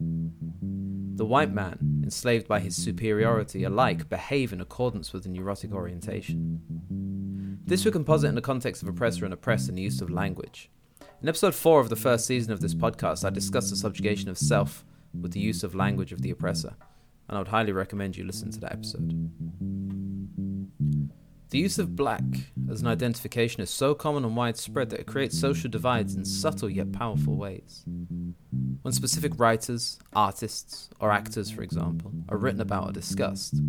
The 0.00 1.26
white 1.26 1.52
man, 1.52 2.00
enslaved 2.04 2.48
by 2.48 2.60
his 2.60 2.74
superiority, 2.74 3.64
alike 3.64 4.08
behave 4.08 4.50
in 4.50 4.62
accordance 4.62 5.12
with 5.12 5.24
the 5.24 5.28
neurotic 5.28 5.74
orientation. 5.74 6.62
This 7.66 7.84
we 7.84 7.90
composite 7.90 8.30
in 8.30 8.34
the 8.34 8.40
context 8.40 8.82
of 8.82 8.88
oppressor 8.88 9.26
and 9.26 9.34
oppressed 9.34 9.68
and 9.68 9.76
the 9.76 9.82
use 9.82 10.00
of 10.00 10.08
language. 10.08 10.70
In 11.22 11.30
episode 11.30 11.54
4 11.54 11.80
of 11.80 11.88
the 11.88 11.96
first 11.96 12.26
season 12.26 12.52
of 12.52 12.60
this 12.60 12.74
podcast, 12.74 13.24
I 13.24 13.30
discussed 13.30 13.70
the 13.70 13.76
subjugation 13.76 14.28
of 14.28 14.36
self 14.36 14.84
with 15.18 15.32
the 15.32 15.40
use 15.40 15.64
of 15.64 15.74
language 15.74 16.12
of 16.12 16.20
the 16.20 16.30
oppressor, 16.30 16.76
and 17.28 17.36
I 17.36 17.40
would 17.40 17.48
highly 17.48 17.72
recommend 17.72 18.16
you 18.16 18.24
listen 18.24 18.50
to 18.50 18.60
that 18.60 18.72
episode. 18.72 19.30
The 21.48 21.58
use 21.58 21.78
of 21.78 21.96
black 21.96 22.22
as 22.70 22.82
an 22.82 22.86
identification 22.86 23.62
is 23.62 23.70
so 23.70 23.94
common 23.94 24.26
and 24.26 24.36
widespread 24.36 24.90
that 24.90 25.00
it 25.00 25.06
creates 25.06 25.40
social 25.40 25.70
divides 25.70 26.16
in 26.16 26.24
subtle 26.26 26.68
yet 26.68 26.92
powerful 26.92 27.36
ways. 27.36 27.84
When 28.82 28.92
specific 28.92 29.32
writers, 29.38 29.98
artists, 30.14 30.90
or 31.00 31.12
actors, 31.12 31.50
for 31.50 31.62
example, 31.62 32.12
are 32.28 32.36
written 32.36 32.60
about 32.60 32.90
or 32.90 32.92
discussed, 32.92 33.62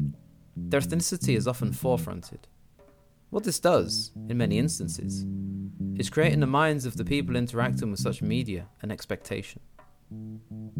their 0.57 0.81
ethnicity 0.81 1.37
is 1.37 1.47
often 1.47 1.71
forefronted. 1.71 2.39
What 3.29 3.45
this 3.45 3.59
does, 3.59 4.11
in 4.27 4.37
many 4.37 4.57
instances, 4.57 5.25
is 5.97 6.09
creating 6.09 6.39
the 6.39 6.47
minds 6.47 6.85
of 6.85 6.97
the 6.97 7.05
people 7.05 7.35
interacting 7.35 7.91
with 7.91 7.99
such 7.99 8.21
media 8.21 8.67
an 8.81 8.91
expectation. 8.91 9.61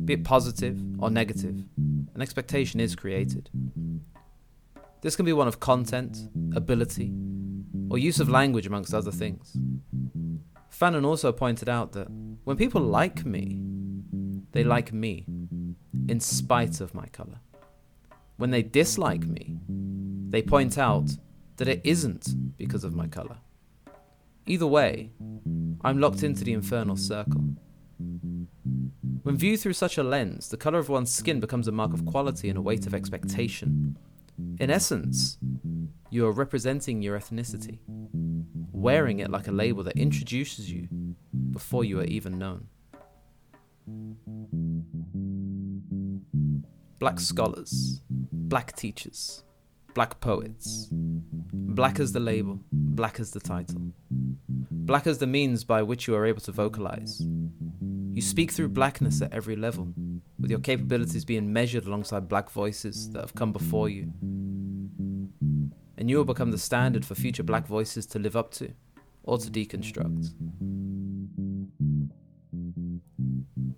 Be 0.06 0.14
it 0.14 0.24
positive 0.24 0.80
or 1.00 1.10
negative, 1.10 1.66
an 2.16 2.22
expectation 2.22 2.80
is 2.80 2.96
created. 2.96 3.50
This 5.02 5.16
can 5.16 5.26
be 5.26 5.34
one 5.34 5.48
of 5.48 5.60
content, 5.60 6.18
ability, 6.56 7.14
or 7.90 7.98
use 7.98 8.20
of 8.20 8.30
language, 8.30 8.68
amongst 8.68 8.94
other 8.94 9.12
things. 9.12 9.56
Fanon 10.72 11.06
also 11.06 11.32
pointed 11.32 11.70
out 11.70 11.92
that 11.94 12.08
when 12.44 12.58
people 12.58 12.82
like 12.82 13.26
me, 13.26 13.60
they 14.52 14.64
like 14.64 14.94
me, 14.94 15.26
in 16.08 16.20
spite 16.20 16.80
of 16.80 16.94
my 16.94 17.06
colour. 17.08 17.40
When 18.38 18.52
they 18.52 18.62
dislike 18.62 19.26
me, 19.26 19.60
they 20.30 20.42
point 20.42 20.78
out 20.78 21.10
that 21.58 21.68
it 21.68 21.82
isn't 21.84 22.58
because 22.58 22.84
of 22.84 22.94
my 22.94 23.08
colour. 23.08 23.38
Either 24.48 24.66
way, 24.66 25.12
I'm 25.84 26.00
locked 26.00 26.24
into 26.24 26.46
the 26.46 26.54
infernal 26.54 26.96
circle. 26.96 27.44
When 29.24 29.36
viewed 29.36 29.60
through 29.60 29.74
such 29.74 29.98
a 29.98 30.04
lens, 30.04 30.48
the 30.48 30.56
colour 30.56 30.80
of 30.80 30.88
one's 30.88 31.12
skin 31.12 31.42
becomes 31.42 31.68
a 31.68 31.72
mark 31.74 31.94
of 31.94 32.06
quality 32.06 32.48
and 32.48 32.58
a 32.58 32.62
weight 32.62 32.88
of 32.88 32.94
expectation. 32.94 33.98
In 34.60 34.70
essence, 34.70 35.38
you 36.10 36.26
are 36.26 36.32
representing 36.32 37.02
your 37.02 37.20
ethnicity, 37.20 37.80
wearing 38.72 39.20
it 39.20 39.30
like 39.30 39.50
a 39.50 39.52
label 39.52 39.84
that 39.84 39.98
introduces 39.98 40.72
you 40.72 40.88
before 41.52 41.84
you 41.84 42.00
are 42.00 42.06
even 42.06 42.38
known. 42.38 42.68
Black 47.00 47.20
scholars, 47.20 48.02
black 48.32 48.78
teachers, 48.78 49.44
black 49.98 50.20
poets. 50.20 50.90
Black 50.92 52.00
as 52.00 52.12
the 52.12 52.20
label, 52.20 52.60
black 52.72 53.20
as 53.20 53.32
the 53.32 53.40
title. 53.40 53.82
Black 54.12 55.08
as 55.08 55.18
the 55.18 55.26
means 55.26 55.64
by 55.64 55.82
which 55.82 56.06
you 56.06 56.14
are 56.14 56.24
able 56.24 56.40
to 56.40 56.52
vocalize. 56.52 57.20
You 58.14 58.22
speak 58.22 58.52
through 58.52 58.68
blackness 58.70 59.24
at 59.24 59.34
every 59.34 59.56
level, 59.56 59.88
with 60.40 60.52
your 60.52 60.60
capabilities 60.60 61.26
being 61.26 61.52
measured 61.52 61.88
alongside 61.88 62.30
black 62.30 62.52
voices 62.52 63.10
that 63.10 63.22
have 63.22 63.34
come 63.34 63.52
before 63.52 63.90
you. 63.90 64.14
And 65.98 66.08
you 66.12 66.18
will 66.18 66.26
become 66.26 66.52
the 66.52 66.60
standard 66.60 67.04
for 67.04 67.16
future 67.16 67.42
black 67.42 67.66
voices 67.66 68.06
to 68.06 68.20
live 68.20 68.38
up 68.38 68.52
to 68.52 68.74
or 69.24 69.40
to 69.40 69.50
deconstruct. 69.50 70.30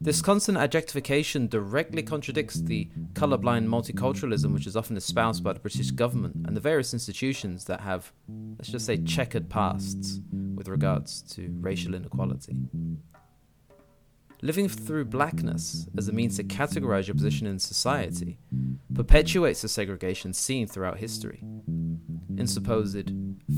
This 0.02 0.20
hmm. 0.20 0.26
constant 0.26 0.58
adjectification 0.58 1.50
directly 1.50 2.04
contradicts 2.04 2.62
the 2.62 2.90
colourblind 3.14 3.68
multiculturalism 3.68 4.54
which 4.54 4.68
is 4.68 4.76
often 4.76 4.98
espoused 4.98 5.44
by 5.44 5.54
the 5.54 5.60
British 5.60 5.92
government 5.92 6.36
and 6.46 6.56
the 6.56 6.62
various 6.62 6.94
institutions 6.94 7.66
that 7.66 7.82
have, 7.82 8.12
let's 8.58 8.70
just 8.70 8.86
say, 8.86 8.98
checkered 8.98 9.50
pasts 9.50 10.22
with 10.56 10.68
regards 10.68 11.22
to 11.22 11.50
racial 11.60 11.94
inequality. 11.94 12.56
Living 14.42 14.70
through 14.70 15.04
blackness 15.04 15.88
as 15.98 16.08
a 16.08 16.14
means 16.14 16.38
to 16.38 16.46
categorize 16.46 17.08
your 17.08 17.14
position 17.14 17.46
in 17.46 17.60
society 17.60 18.40
perpetuates 18.94 19.62
the 19.62 19.68
segregation 19.68 20.32
seen 20.32 20.66
throughout 20.66 20.98
history 20.98 21.44
in 22.38 22.48
supposed 22.48 23.12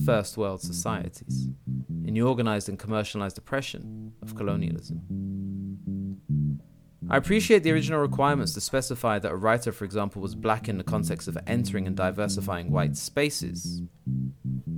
first 0.05 0.37
world 0.37 0.59
societies, 0.59 1.49
in 2.03 2.15
the 2.15 2.21
organized 2.21 2.67
and 2.67 2.79
commercialized 2.79 3.37
oppression 3.37 4.13
of 4.23 4.35
colonialism. 4.35 5.30
I 7.11 7.17
appreciate 7.17 7.63
the 7.63 7.73
original 7.73 7.99
requirements 7.99 8.53
to 8.53 8.61
specify 8.61 9.19
that 9.19 9.33
a 9.33 9.35
writer, 9.35 9.73
for 9.73 9.83
example, 9.83 10.21
was 10.21 10.33
black 10.33 10.69
in 10.69 10.77
the 10.77 10.83
context 10.85 11.27
of 11.27 11.37
entering 11.45 11.85
and 11.85 11.93
diversifying 11.93 12.71
white 12.71 12.95
spaces. 12.95 13.81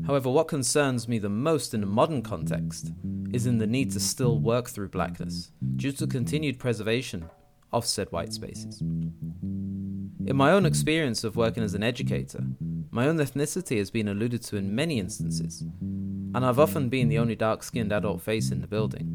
However, 0.08 0.32
what 0.32 0.48
concerns 0.48 1.08
me 1.08 1.20
the 1.20 1.30
most 1.30 1.76
in 1.76 1.82
the 1.82 1.86
modern 1.86 2.24
context 2.24 2.92
is 3.32 3.46
in 3.46 3.60
the 3.60 3.68
need 3.68 3.92
to 3.92 4.00
still 4.00 4.40
work 4.40 4.68
through 4.68 4.90
blackness 4.90 5.52
due 5.76 5.92
to 5.92 6.08
continued 6.08 6.58
preservation 6.58 7.30
of 7.72 7.86
said 7.86 8.12
white 8.12 8.34
spaces. 8.34 8.82
In 8.82 10.36
my 10.36 10.54
own 10.54 10.66
experience 10.66 11.24
of 11.24 11.36
working 11.36 11.62
as 11.62 11.76
an 11.76 11.84
educator, 11.84 12.44
my 12.90 13.08
own 13.08 13.18
ethnicity 13.18 13.78
has 13.78 13.92
been 13.92 14.08
alluded 14.08 14.42
to 14.46 14.58
in 14.58 14.74
many 14.74 14.98
instances, 14.98 15.62
and 15.62 16.44
I've 16.44 16.58
often 16.58 16.90
been 16.90 17.10
the 17.10 17.20
only 17.20 17.36
dark 17.36 17.62
skinned 17.62 17.92
adult 17.92 18.24
face 18.24 18.50
in 18.50 18.62
the 18.62 18.68
building. 18.68 19.13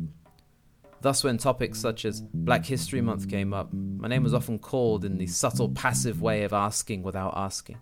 Thus, 1.01 1.23
when 1.23 1.39
topics 1.39 1.79
such 1.79 2.05
as 2.05 2.21
Black 2.21 2.65
History 2.67 3.01
Month 3.01 3.29
came 3.29 3.55
up, 3.55 3.73
my 3.73 4.09
name 4.09 4.25
was 4.25 4.35
often 4.35 4.59
called 4.59 5.05
in 5.05 5.17
the 5.17 5.27
subtle 5.27 5.69
passive 5.69 6.21
way 6.21 6.43
of 6.43 6.53
asking 6.53 7.03
without 7.03 7.35
asking, 7.37 7.79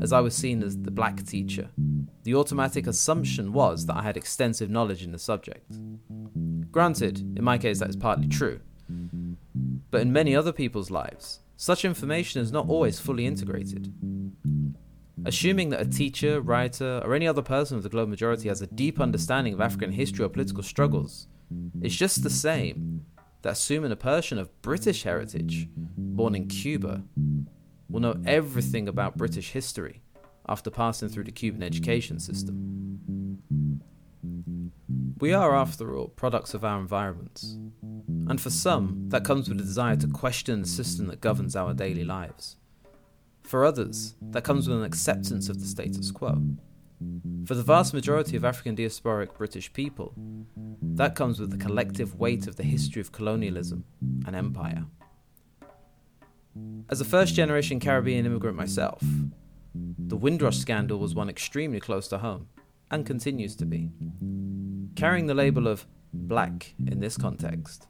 as 0.00 0.12
I 0.12 0.20
was 0.20 0.34
seen 0.34 0.62
as 0.62 0.76
the 0.78 0.90
black 0.90 1.24
teacher, 1.24 1.70
the 2.22 2.34
automatic 2.34 2.86
assumption 2.86 3.52
was 3.52 3.86
that 3.86 3.96
I 3.96 4.02
had 4.02 4.16
extensive 4.16 4.70
knowledge 4.70 5.02
in 5.02 5.10
the 5.10 5.18
subject. 5.18 5.72
Granted, 6.70 7.18
in 7.36 7.44
my 7.44 7.58
case, 7.58 7.80
that 7.80 7.90
is 7.90 7.96
partly 7.96 8.28
true. 8.28 8.60
But 9.90 10.00
in 10.02 10.12
many 10.12 10.36
other 10.36 10.52
people's 10.52 10.90
lives, 10.90 11.40
such 11.56 11.84
information 11.84 12.40
is 12.40 12.52
not 12.52 12.68
always 12.68 13.00
fully 13.00 13.26
integrated. 13.26 13.92
Assuming 15.24 15.70
that 15.70 15.80
a 15.80 15.86
teacher, 15.86 16.40
writer, 16.40 17.00
or 17.04 17.14
any 17.14 17.26
other 17.26 17.42
person 17.42 17.76
of 17.76 17.82
the 17.82 17.88
global 17.88 18.10
majority 18.10 18.48
has 18.48 18.62
a 18.62 18.66
deep 18.66 19.00
understanding 19.00 19.54
of 19.54 19.60
African 19.60 19.92
history 19.92 20.24
or 20.24 20.28
political 20.28 20.62
struggles 20.62 21.28
is 21.82 21.96
just 21.96 22.22
the 22.22 22.30
same 22.30 23.04
that 23.42 23.52
assuming 23.52 23.92
a 23.92 23.96
person 23.96 24.38
of 24.38 24.62
British 24.62 25.02
heritage, 25.02 25.68
born 25.74 26.34
in 26.34 26.48
Cuba, 26.48 27.02
will 27.88 28.00
know 28.00 28.20
everything 28.24 28.88
about 28.88 29.16
British 29.16 29.50
history 29.50 30.02
after 30.48 30.70
passing 30.70 31.08
through 31.08 31.24
the 31.24 31.32
Cuban 31.32 31.62
education 31.62 32.18
system. 32.18 33.38
We 35.18 35.32
are, 35.32 35.54
after 35.54 35.96
all, 35.96 36.08
products 36.08 36.54
of 36.54 36.64
our 36.64 36.80
environments. 36.80 37.56
And 38.28 38.40
for 38.40 38.50
some, 38.50 39.08
that 39.08 39.24
comes 39.24 39.48
with 39.48 39.60
a 39.60 39.62
desire 39.62 39.96
to 39.96 40.08
question 40.08 40.62
the 40.62 40.68
system 40.68 41.06
that 41.06 41.20
governs 41.20 41.54
our 41.54 41.74
daily 41.74 42.04
lives. 42.04 42.56
For 43.42 43.64
others, 43.64 44.14
that 44.30 44.44
comes 44.44 44.68
with 44.68 44.78
an 44.78 44.84
acceptance 44.84 45.48
of 45.48 45.60
the 45.60 45.66
status 45.66 46.10
quo. 46.10 46.42
For 47.46 47.54
the 47.54 47.62
vast 47.62 47.92
majority 47.92 48.36
of 48.36 48.44
African 48.44 48.76
diasporic 48.76 49.36
British 49.36 49.72
people, 49.72 50.14
that 50.80 51.14
comes 51.14 51.40
with 51.40 51.50
the 51.50 51.56
collective 51.56 52.18
weight 52.18 52.46
of 52.46 52.56
the 52.56 52.62
history 52.62 53.00
of 53.00 53.12
colonialism 53.12 53.84
and 54.26 54.36
empire. 54.36 54.84
As 56.88 57.00
a 57.00 57.04
first 57.04 57.34
generation 57.34 57.80
Caribbean 57.80 58.26
immigrant 58.26 58.56
myself, 58.56 59.02
the 59.74 60.16
Windrush 60.16 60.58
scandal 60.58 60.98
was 60.98 61.14
one 61.14 61.28
extremely 61.28 61.80
close 61.80 62.08
to 62.08 62.18
home, 62.18 62.48
and 62.90 63.06
continues 63.06 63.56
to 63.56 63.64
be. 63.64 63.90
Carrying 64.94 65.26
the 65.26 65.34
label 65.34 65.66
of 65.66 65.86
black 66.12 66.74
in 66.86 67.00
this 67.00 67.16
context 67.16 67.88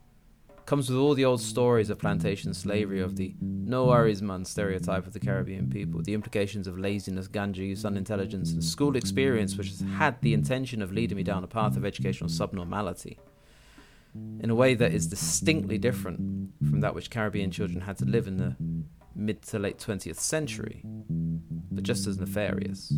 comes 0.72 0.88
with 0.88 0.98
all 0.98 1.12
the 1.12 1.26
old 1.26 1.38
stories 1.38 1.90
of 1.90 1.98
plantation 1.98 2.54
slavery, 2.54 3.02
of 3.02 3.16
the 3.16 3.34
no 3.42 3.84
worries 3.84 4.22
man 4.22 4.42
stereotype 4.42 5.06
of 5.06 5.12
the 5.12 5.20
Caribbean 5.20 5.68
people, 5.68 6.00
the 6.00 6.14
implications 6.14 6.66
of 6.66 6.78
laziness, 6.78 7.28
ganja 7.28 7.58
use, 7.58 7.84
unintelligence, 7.84 8.52
and 8.52 8.64
school 8.64 8.96
experience, 8.96 9.58
which 9.58 9.68
has 9.68 9.84
had 9.98 10.18
the 10.22 10.32
intention 10.32 10.80
of 10.80 10.90
leading 10.90 11.18
me 11.18 11.22
down 11.22 11.44
a 11.44 11.46
path 11.46 11.76
of 11.76 11.84
educational 11.84 12.30
subnormality 12.30 13.18
in 14.40 14.48
a 14.48 14.54
way 14.54 14.74
that 14.74 14.94
is 14.94 15.06
distinctly 15.08 15.76
different 15.76 16.18
from 16.70 16.80
that 16.80 16.94
which 16.94 17.10
Caribbean 17.10 17.50
children 17.50 17.82
had 17.82 17.98
to 17.98 18.06
live 18.06 18.26
in 18.26 18.38
the 18.38 18.56
mid 19.14 19.42
to 19.42 19.58
late 19.58 19.76
20th 19.76 20.20
century, 20.20 20.80
but 21.70 21.84
just 21.84 22.06
as 22.06 22.18
nefarious. 22.18 22.94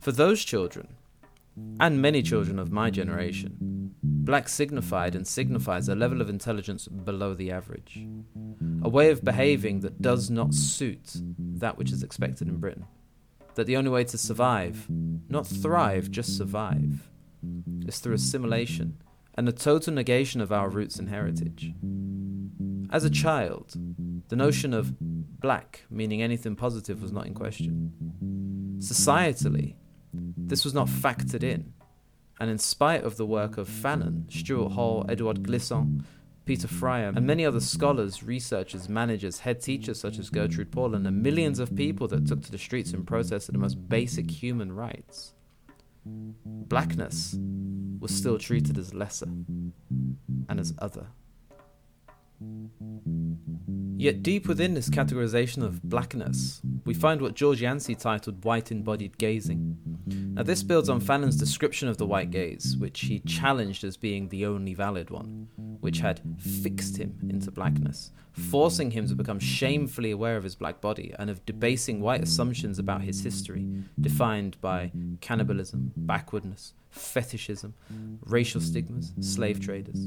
For 0.00 0.10
those 0.10 0.42
children, 0.42 0.88
and 1.80 2.02
many 2.02 2.22
children 2.22 2.58
of 2.58 2.72
my 2.72 2.90
generation, 2.90 3.92
black 4.02 4.48
signified 4.48 5.14
and 5.14 5.26
signifies 5.26 5.88
a 5.88 5.94
level 5.94 6.20
of 6.20 6.28
intelligence 6.28 6.88
below 6.88 7.34
the 7.34 7.50
average, 7.50 8.06
a 8.82 8.88
way 8.88 9.10
of 9.10 9.24
behaving 9.24 9.80
that 9.80 10.02
does 10.02 10.30
not 10.30 10.54
suit 10.54 11.12
that 11.38 11.78
which 11.78 11.92
is 11.92 12.02
expected 12.02 12.48
in 12.48 12.58
Britain. 12.58 12.86
That 13.54 13.66
the 13.66 13.76
only 13.76 13.90
way 13.90 14.04
to 14.04 14.18
survive, 14.18 14.86
not 15.28 15.46
thrive, 15.46 16.10
just 16.10 16.36
survive, 16.36 17.08
is 17.86 17.98
through 17.98 18.14
assimilation 18.14 19.02
and 19.34 19.48
a 19.48 19.52
total 19.52 19.92
negation 19.92 20.40
of 20.40 20.52
our 20.52 20.68
roots 20.68 20.98
and 20.98 21.08
heritage. 21.08 21.72
As 22.90 23.04
a 23.04 23.10
child, 23.10 23.74
the 24.28 24.36
notion 24.36 24.72
of 24.72 24.94
black 25.00 25.84
meaning 25.90 26.22
anything 26.22 26.56
positive 26.56 27.02
was 27.02 27.12
not 27.12 27.26
in 27.26 27.34
question. 27.34 27.92
Societally, 28.78 29.74
this 30.36 30.64
was 30.64 30.74
not 30.74 30.88
factored 30.88 31.42
in, 31.42 31.72
and 32.38 32.50
in 32.50 32.58
spite 32.58 33.04
of 33.04 33.16
the 33.16 33.26
work 33.26 33.58
of 33.58 33.68
Fanon, 33.68 34.30
Stuart 34.32 34.70
Hall, 34.70 35.04
Edouard 35.08 35.42
Glissant, 35.42 36.04
Peter 36.44 36.68
Fryer, 36.68 37.12
and 37.14 37.26
many 37.26 37.44
other 37.44 37.60
scholars, 37.60 38.22
researchers, 38.22 38.88
managers, 38.88 39.40
head 39.40 39.60
teachers 39.60 39.98
such 39.98 40.18
as 40.18 40.30
Gertrude 40.30 40.70
Paulin, 40.70 41.04
and 41.04 41.22
millions 41.22 41.58
of 41.58 41.74
people 41.74 42.06
that 42.08 42.26
took 42.26 42.42
to 42.42 42.52
the 42.52 42.58
streets 42.58 42.92
in 42.92 43.04
protest 43.04 43.48
of 43.48 43.52
the 43.52 43.58
most 43.58 43.88
basic 43.88 44.30
human 44.30 44.72
rights, 44.72 45.32
blackness 46.04 47.36
was 47.98 48.14
still 48.14 48.38
treated 48.38 48.78
as 48.78 48.94
lesser 48.94 49.26
and 49.26 50.60
as 50.60 50.72
other. 50.78 51.08
Yet 53.98 54.22
deep 54.22 54.46
within 54.46 54.74
this 54.74 54.90
categorization 54.90 55.62
of 55.62 55.82
blackness, 55.82 56.60
we 56.84 56.92
find 56.92 57.22
what 57.22 57.34
George 57.34 57.62
Yancey 57.62 57.94
titled 57.94 58.44
white 58.44 58.70
embodied 58.70 59.16
gazing. 59.16 59.78
Now, 60.06 60.42
this 60.42 60.62
builds 60.62 60.90
on 60.90 61.00
Fanon's 61.00 61.36
description 61.36 61.88
of 61.88 61.96
the 61.96 62.06
white 62.06 62.30
gaze, 62.30 62.76
which 62.78 63.00
he 63.00 63.20
challenged 63.20 63.84
as 63.84 63.96
being 63.96 64.28
the 64.28 64.44
only 64.44 64.74
valid 64.74 65.08
one, 65.08 65.48
which 65.80 66.00
had 66.00 66.20
fixed 66.38 66.98
him 66.98 67.18
into 67.30 67.50
blackness, 67.50 68.12
forcing 68.32 68.90
him 68.90 69.08
to 69.08 69.14
become 69.14 69.38
shamefully 69.38 70.10
aware 70.10 70.36
of 70.36 70.44
his 70.44 70.54
black 70.54 70.82
body 70.82 71.14
and 71.18 71.30
of 71.30 71.44
debasing 71.46 72.00
white 72.00 72.22
assumptions 72.22 72.78
about 72.78 73.00
his 73.00 73.22
history, 73.22 73.66
defined 73.98 74.60
by 74.60 74.92
cannibalism, 75.22 75.92
backwardness, 75.96 76.74
fetishism, 76.90 77.74
racial 78.26 78.60
stigmas, 78.60 79.14
slave 79.20 79.58
traders. 79.58 80.06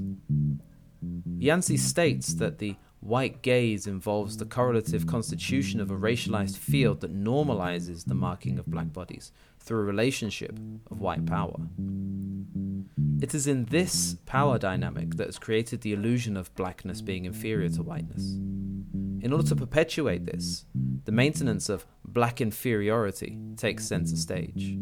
Yancey 1.37 1.77
states 1.77 2.33
that 2.35 2.59
the 2.59 2.75
white 2.99 3.41
gaze 3.41 3.87
involves 3.87 4.37
the 4.37 4.45
correlative 4.45 5.07
constitution 5.07 5.79
of 5.79 5.89
a 5.89 5.95
racialized 5.95 6.57
field 6.57 6.99
that 7.01 7.15
normalizes 7.15 8.05
the 8.05 8.13
marking 8.13 8.59
of 8.59 8.65
black 8.65 8.91
bodies 8.91 9.31
through 9.69 9.81
a 9.81 9.83
relationship 9.83 10.57
of 10.89 10.99
white 10.99 11.23
power. 11.27 11.55
It 13.21 13.35
is 13.35 13.45
in 13.45 13.65
this 13.65 14.15
power 14.25 14.57
dynamic 14.57 15.17
that 15.17 15.27
has 15.27 15.37
created 15.37 15.81
the 15.81 15.93
illusion 15.93 16.35
of 16.35 16.53
blackness 16.55 17.03
being 17.03 17.25
inferior 17.25 17.69
to 17.69 17.83
whiteness. 17.83 18.23
In 19.21 19.31
order 19.31 19.47
to 19.47 19.55
perpetuate 19.55 20.25
this, 20.25 20.65
the 21.05 21.11
maintenance 21.11 21.69
of 21.69 21.85
black 22.03 22.41
inferiority 22.41 23.37
takes 23.57 23.87
center 23.87 24.15
stage. 24.15 24.75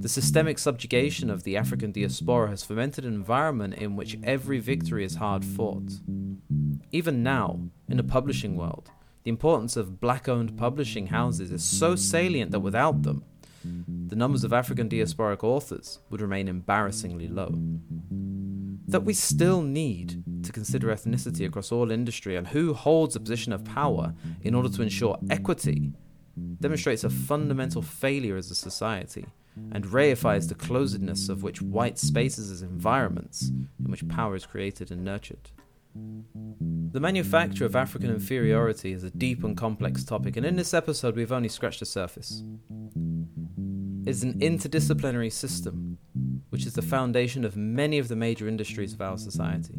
The 0.00 0.08
systemic 0.08 0.58
subjugation 0.58 1.28
of 1.28 1.42
the 1.42 1.58
African 1.58 1.92
diaspora 1.92 2.48
has 2.48 2.64
fomented 2.64 3.04
an 3.04 3.12
environment 3.12 3.74
in 3.74 3.96
which 3.96 4.16
every 4.24 4.60
victory 4.60 5.04
is 5.04 5.16
hard 5.16 5.44
fought. 5.44 5.92
Even 6.90 7.22
now, 7.22 7.60
in 7.86 7.98
the 7.98 8.02
publishing 8.02 8.56
world, 8.56 8.90
the 9.24 9.30
importance 9.30 9.76
of 9.76 10.00
black 10.00 10.26
owned 10.26 10.56
publishing 10.56 11.08
houses 11.08 11.52
is 11.52 11.62
so 11.62 11.96
salient 11.96 12.52
that 12.52 12.60
without 12.60 13.02
them, 13.02 13.24
the 14.08 14.16
numbers 14.16 14.44
of 14.44 14.52
African 14.52 14.88
diasporic 14.88 15.42
authors 15.42 16.00
would 16.10 16.20
remain 16.20 16.48
embarrassingly 16.48 17.28
low. 17.28 17.54
That 18.88 19.04
we 19.04 19.14
still 19.14 19.62
need 19.62 20.22
to 20.44 20.52
consider 20.52 20.88
ethnicity 20.88 21.46
across 21.46 21.72
all 21.72 21.90
industry 21.90 22.36
and 22.36 22.46
who 22.46 22.72
holds 22.72 23.16
a 23.16 23.20
position 23.20 23.52
of 23.52 23.64
power 23.64 24.14
in 24.42 24.54
order 24.54 24.68
to 24.68 24.82
ensure 24.82 25.18
equity 25.28 25.92
demonstrates 26.60 27.04
a 27.04 27.10
fundamental 27.10 27.82
failure 27.82 28.36
as 28.36 28.50
a 28.50 28.54
society 28.54 29.26
and 29.72 29.86
reifies 29.86 30.48
the 30.48 30.54
closedness 30.54 31.28
of 31.28 31.42
which 31.42 31.62
white 31.62 31.98
spaces 31.98 32.50
as 32.50 32.62
environments 32.62 33.48
in 33.48 33.90
which 33.90 34.06
power 34.08 34.36
is 34.36 34.46
created 34.46 34.90
and 34.90 35.04
nurtured. 35.04 35.50
The 36.92 37.00
manufacture 37.00 37.66
of 37.66 37.76
African 37.76 38.10
inferiority 38.10 38.92
is 38.92 39.04
a 39.04 39.10
deep 39.10 39.44
and 39.44 39.56
complex 39.56 40.02
topic, 40.02 40.36
and 40.36 40.46
in 40.46 40.56
this 40.56 40.72
episode, 40.72 41.14
we've 41.16 41.32
only 41.32 41.50
scratched 41.50 41.80
the 41.80 41.86
surface. 41.86 42.42
It's 44.06 44.22
an 44.22 44.38
interdisciplinary 44.38 45.32
system, 45.32 45.98
which 46.50 46.64
is 46.64 46.74
the 46.74 46.80
foundation 46.80 47.44
of 47.44 47.56
many 47.56 47.98
of 47.98 48.08
the 48.08 48.16
major 48.16 48.48
industries 48.48 48.94
of 48.94 49.02
our 49.02 49.18
society. 49.18 49.74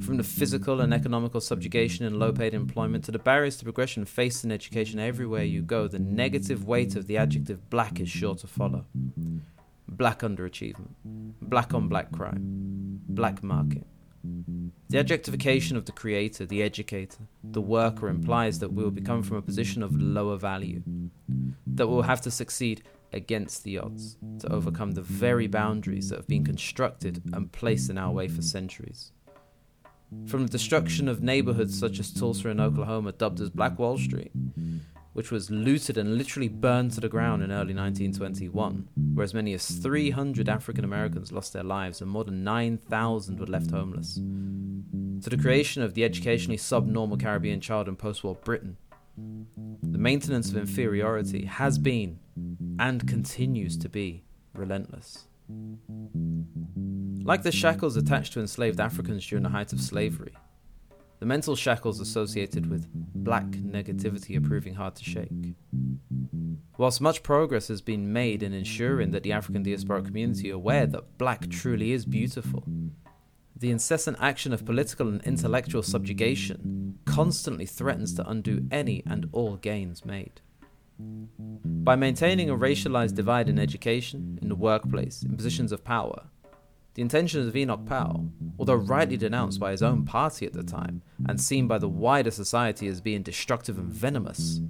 From 0.00 0.16
the 0.16 0.22
physical 0.22 0.80
and 0.80 0.92
economical 0.92 1.40
subjugation 1.40 2.04
and 2.04 2.18
low 2.18 2.32
paid 2.32 2.52
employment 2.52 3.04
to 3.04 3.12
the 3.12 3.18
barriers 3.18 3.56
to 3.58 3.64
progression 3.64 4.04
faced 4.04 4.44
in 4.44 4.50
education 4.50 4.98
everywhere 4.98 5.44
you 5.44 5.62
go, 5.62 5.88
the 5.88 5.98
negative 5.98 6.66
weight 6.66 6.96
of 6.96 7.06
the 7.06 7.16
adjective 7.16 7.70
black 7.70 8.00
is 8.00 8.08
sure 8.08 8.34
to 8.34 8.46
follow. 8.46 8.84
Black 9.88 10.20
underachievement, 10.20 10.94
black 11.40 11.72
on 11.74 11.88
black 11.88 12.12
crime, 12.12 13.00
black 13.08 13.42
market. 13.42 13.86
The 14.90 14.98
objectification 14.98 15.76
of 15.76 15.84
the 15.84 15.92
creator, 15.92 16.44
the 16.44 16.64
educator, 16.64 17.18
the 17.44 17.60
worker 17.60 18.08
implies 18.08 18.58
that 18.58 18.72
we 18.72 18.82
will 18.82 18.90
become 18.90 19.22
from 19.22 19.36
a 19.36 19.42
position 19.42 19.84
of 19.84 19.94
lower 19.94 20.36
value, 20.36 20.82
that 21.64 21.86
we'll 21.86 22.02
have 22.02 22.20
to 22.22 22.30
succeed 22.32 22.82
against 23.12 23.62
the 23.62 23.78
odds 23.78 24.18
to 24.40 24.52
overcome 24.52 24.90
the 24.90 25.00
very 25.00 25.46
boundaries 25.46 26.08
that 26.08 26.16
have 26.16 26.26
been 26.26 26.44
constructed 26.44 27.22
and 27.32 27.52
placed 27.52 27.88
in 27.88 27.98
our 27.98 28.10
way 28.10 28.26
for 28.26 28.42
centuries. 28.42 29.12
From 30.26 30.42
the 30.42 30.50
destruction 30.50 31.06
of 31.06 31.22
neighborhoods 31.22 31.78
such 31.78 32.00
as 32.00 32.12
Tulsa 32.12 32.48
in 32.48 32.58
Oklahoma, 32.58 33.12
dubbed 33.12 33.40
as 33.40 33.50
Black 33.50 33.78
Wall 33.78 33.96
Street, 33.96 34.32
which 35.12 35.30
was 35.30 35.52
looted 35.52 35.98
and 35.98 36.18
literally 36.18 36.48
burned 36.48 36.90
to 36.92 37.00
the 37.00 37.08
ground 37.08 37.44
in 37.44 37.52
early 37.52 37.74
1921, 37.74 38.88
where 39.14 39.22
as 39.22 39.34
many 39.34 39.54
as 39.54 39.68
300 39.68 40.48
African 40.48 40.84
Americans 40.84 41.30
lost 41.30 41.52
their 41.52 41.62
lives 41.62 42.00
and 42.00 42.10
more 42.10 42.24
than 42.24 42.42
9,000 42.42 43.38
were 43.38 43.46
left 43.46 43.70
homeless, 43.70 44.18
to 45.22 45.30
the 45.30 45.36
creation 45.36 45.82
of 45.82 45.94
the 45.94 46.04
educationally 46.04 46.56
subnormal 46.56 47.16
Caribbean 47.16 47.60
child 47.60 47.88
in 47.88 47.96
post 47.96 48.24
war 48.24 48.34
Britain. 48.34 48.76
The 49.16 49.98
maintenance 49.98 50.50
of 50.50 50.56
inferiority 50.56 51.44
has 51.44 51.78
been 51.78 52.18
and 52.78 53.06
continues 53.06 53.76
to 53.78 53.88
be 53.88 54.24
relentless. 54.54 55.26
Like 57.22 57.42
the 57.42 57.52
shackles 57.52 57.96
attached 57.96 58.32
to 58.34 58.40
enslaved 58.40 58.80
Africans 58.80 59.26
during 59.26 59.42
the 59.42 59.50
height 59.50 59.72
of 59.72 59.80
slavery, 59.80 60.32
the 61.18 61.26
mental 61.26 61.54
shackles 61.54 62.00
associated 62.00 62.70
with 62.70 62.88
black 63.14 63.44
negativity 63.44 64.38
are 64.38 64.48
proving 64.48 64.74
hard 64.74 64.96
to 64.96 65.04
shake. 65.04 65.54
Whilst 66.78 67.02
much 67.02 67.22
progress 67.22 67.68
has 67.68 67.82
been 67.82 68.10
made 68.10 68.42
in 68.42 68.54
ensuring 68.54 69.10
that 69.10 69.22
the 69.22 69.32
African 69.32 69.62
diasporic 69.62 70.06
community 70.06 70.50
are 70.50 70.54
aware 70.54 70.86
that 70.86 71.18
black 71.18 71.50
truly 71.50 71.92
is 71.92 72.06
beautiful, 72.06 72.64
the 73.60 73.70
incessant 73.70 74.16
action 74.20 74.52
of 74.54 74.64
political 74.64 75.06
and 75.08 75.22
intellectual 75.22 75.82
subjugation 75.82 76.98
constantly 77.04 77.66
threatens 77.66 78.14
to 78.14 78.28
undo 78.28 78.66
any 78.70 79.02
and 79.06 79.28
all 79.32 79.56
gains 79.56 80.04
made. 80.04 80.40
By 80.98 81.94
maintaining 81.94 82.48
a 82.48 82.56
racialized 82.56 83.14
divide 83.14 83.48
in 83.48 83.58
education, 83.58 84.38
in 84.40 84.48
the 84.48 84.54
workplace, 84.54 85.22
in 85.22 85.36
positions 85.36 85.72
of 85.72 85.84
power, 85.84 86.24
the 86.94 87.02
intentions 87.02 87.46
of 87.46 87.56
Enoch 87.56 87.84
Powell, 87.86 88.30
although 88.58 88.74
rightly 88.74 89.16
denounced 89.16 89.60
by 89.60 89.70
his 89.72 89.82
own 89.82 90.04
party 90.04 90.46
at 90.46 90.54
the 90.54 90.62
time 90.62 91.02
and 91.28 91.40
seen 91.40 91.68
by 91.68 91.78
the 91.78 91.88
wider 91.88 92.30
society 92.30 92.88
as 92.88 93.00
being 93.00 93.22
destructive 93.22 93.78
and 93.78 93.92
venomous, 93.92 94.60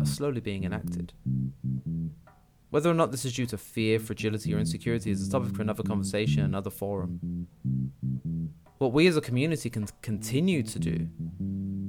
are 0.00 0.06
slowly 0.06 0.40
being 0.40 0.64
enacted. 0.64 1.12
Whether 2.70 2.90
or 2.90 2.94
not 2.94 3.10
this 3.10 3.24
is 3.24 3.32
due 3.32 3.46
to 3.46 3.56
fear, 3.56 3.98
fragility, 3.98 4.54
or 4.54 4.58
insecurity 4.58 5.10
is 5.10 5.26
a 5.26 5.30
topic 5.30 5.54
for 5.54 5.62
another 5.62 5.82
conversation, 5.82 6.44
another 6.44 6.70
forum. 6.70 7.46
What 8.76 8.92
we 8.92 9.06
as 9.06 9.16
a 9.16 9.22
community 9.22 9.70
can 9.70 9.86
continue 10.02 10.62
to 10.62 10.78
do 10.78 11.08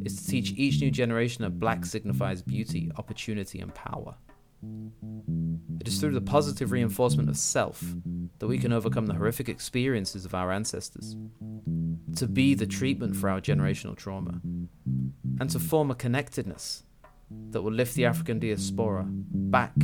is 0.05 0.15
to 0.15 0.27
teach 0.27 0.53
each 0.55 0.79
new 0.79 0.89
generation 0.89 1.43
that 1.43 1.59
black 1.59 1.85
signifies 1.85 2.41
beauty, 2.41 2.91
opportunity, 2.97 3.59
and 3.59 3.75
power. 3.75 4.15
It 5.81 5.87
is 5.87 5.99
through 5.99 6.13
the 6.13 6.21
positive 6.21 6.71
reinforcement 6.71 7.29
of 7.29 7.37
self 7.37 7.83
that 8.39 8.47
we 8.47 8.57
can 8.57 8.71
overcome 8.71 9.05
the 9.05 9.13
horrific 9.13 9.49
experiences 9.49 10.23
of 10.23 10.33
our 10.33 10.51
ancestors, 10.51 11.17
to 12.15 12.25
be 12.25 12.53
the 12.53 12.65
treatment 12.65 13.17
for 13.17 13.29
our 13.29 13.41
generational 13.41 13.95
trauma, 13.97 14.41
and 15.41 15.49
to 15.49 15.59
form 15.59 15.91
a 15.91 15.95
connectedness 15.95 16.83
that 17.51 17.61
will 17.61 17.71
lift 17.71 17.95
the 17.95 18.05
African 18.05 18.39
diaspora 18.39 19.05
back 19.07 19.75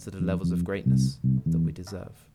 to 0.00 0.10
the 0.10 0.20
levels 0.20 0.52
of 0.52 0.64
greatness 0.64 1.18
that 1.46 1.58
we 1.58 1.72
deserve. 1.72 2.30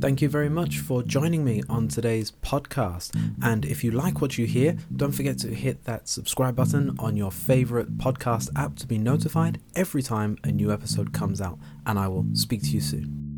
Thank 0.00 0.20
you 0.20 0.28
very 0.28 0.50
much 0.50 0.80
for 0.80 1.02
joining 1.02 1.44
me 1.44 1.62
on 1.68 1.88
today's 1.88 2.30
podcast. 2.30 3.18
And 3.42 3.64
if 3.64 3.82
you 3.82 3.90
like 3.90 4.20
what 4.20 4.36
you 4.36 4.46
hear, 4.46 4.76
don't 4.94 5.12
forget 5.12 5.38
to 5.38 5.54
hit 5.54 5.84
that 5.84 6.08
subscribe 6.08 6.54
button 6.54 6.94
on 6.98 7.16
your 7.16 7.32
favorite 7.32 7.96
podcast 7.96 8.50
app 8.54 8.76
to 8.76 8.86
be 8.86 8.98
notified 8.98 9.60
every 9.74 10.02
time 10.02 10.36
a 10.44 10.52
new 10.52 10.70
episode 10.70 11.14
comes 11.14 11.40
out. 11.40 11.58
And 11.86 11.98
I 11.98 12.08
will 12.08 12.26
speak 12.34 12.62
to 12.64 12.68
you 12.68 12.80
soon. 12.80 13.33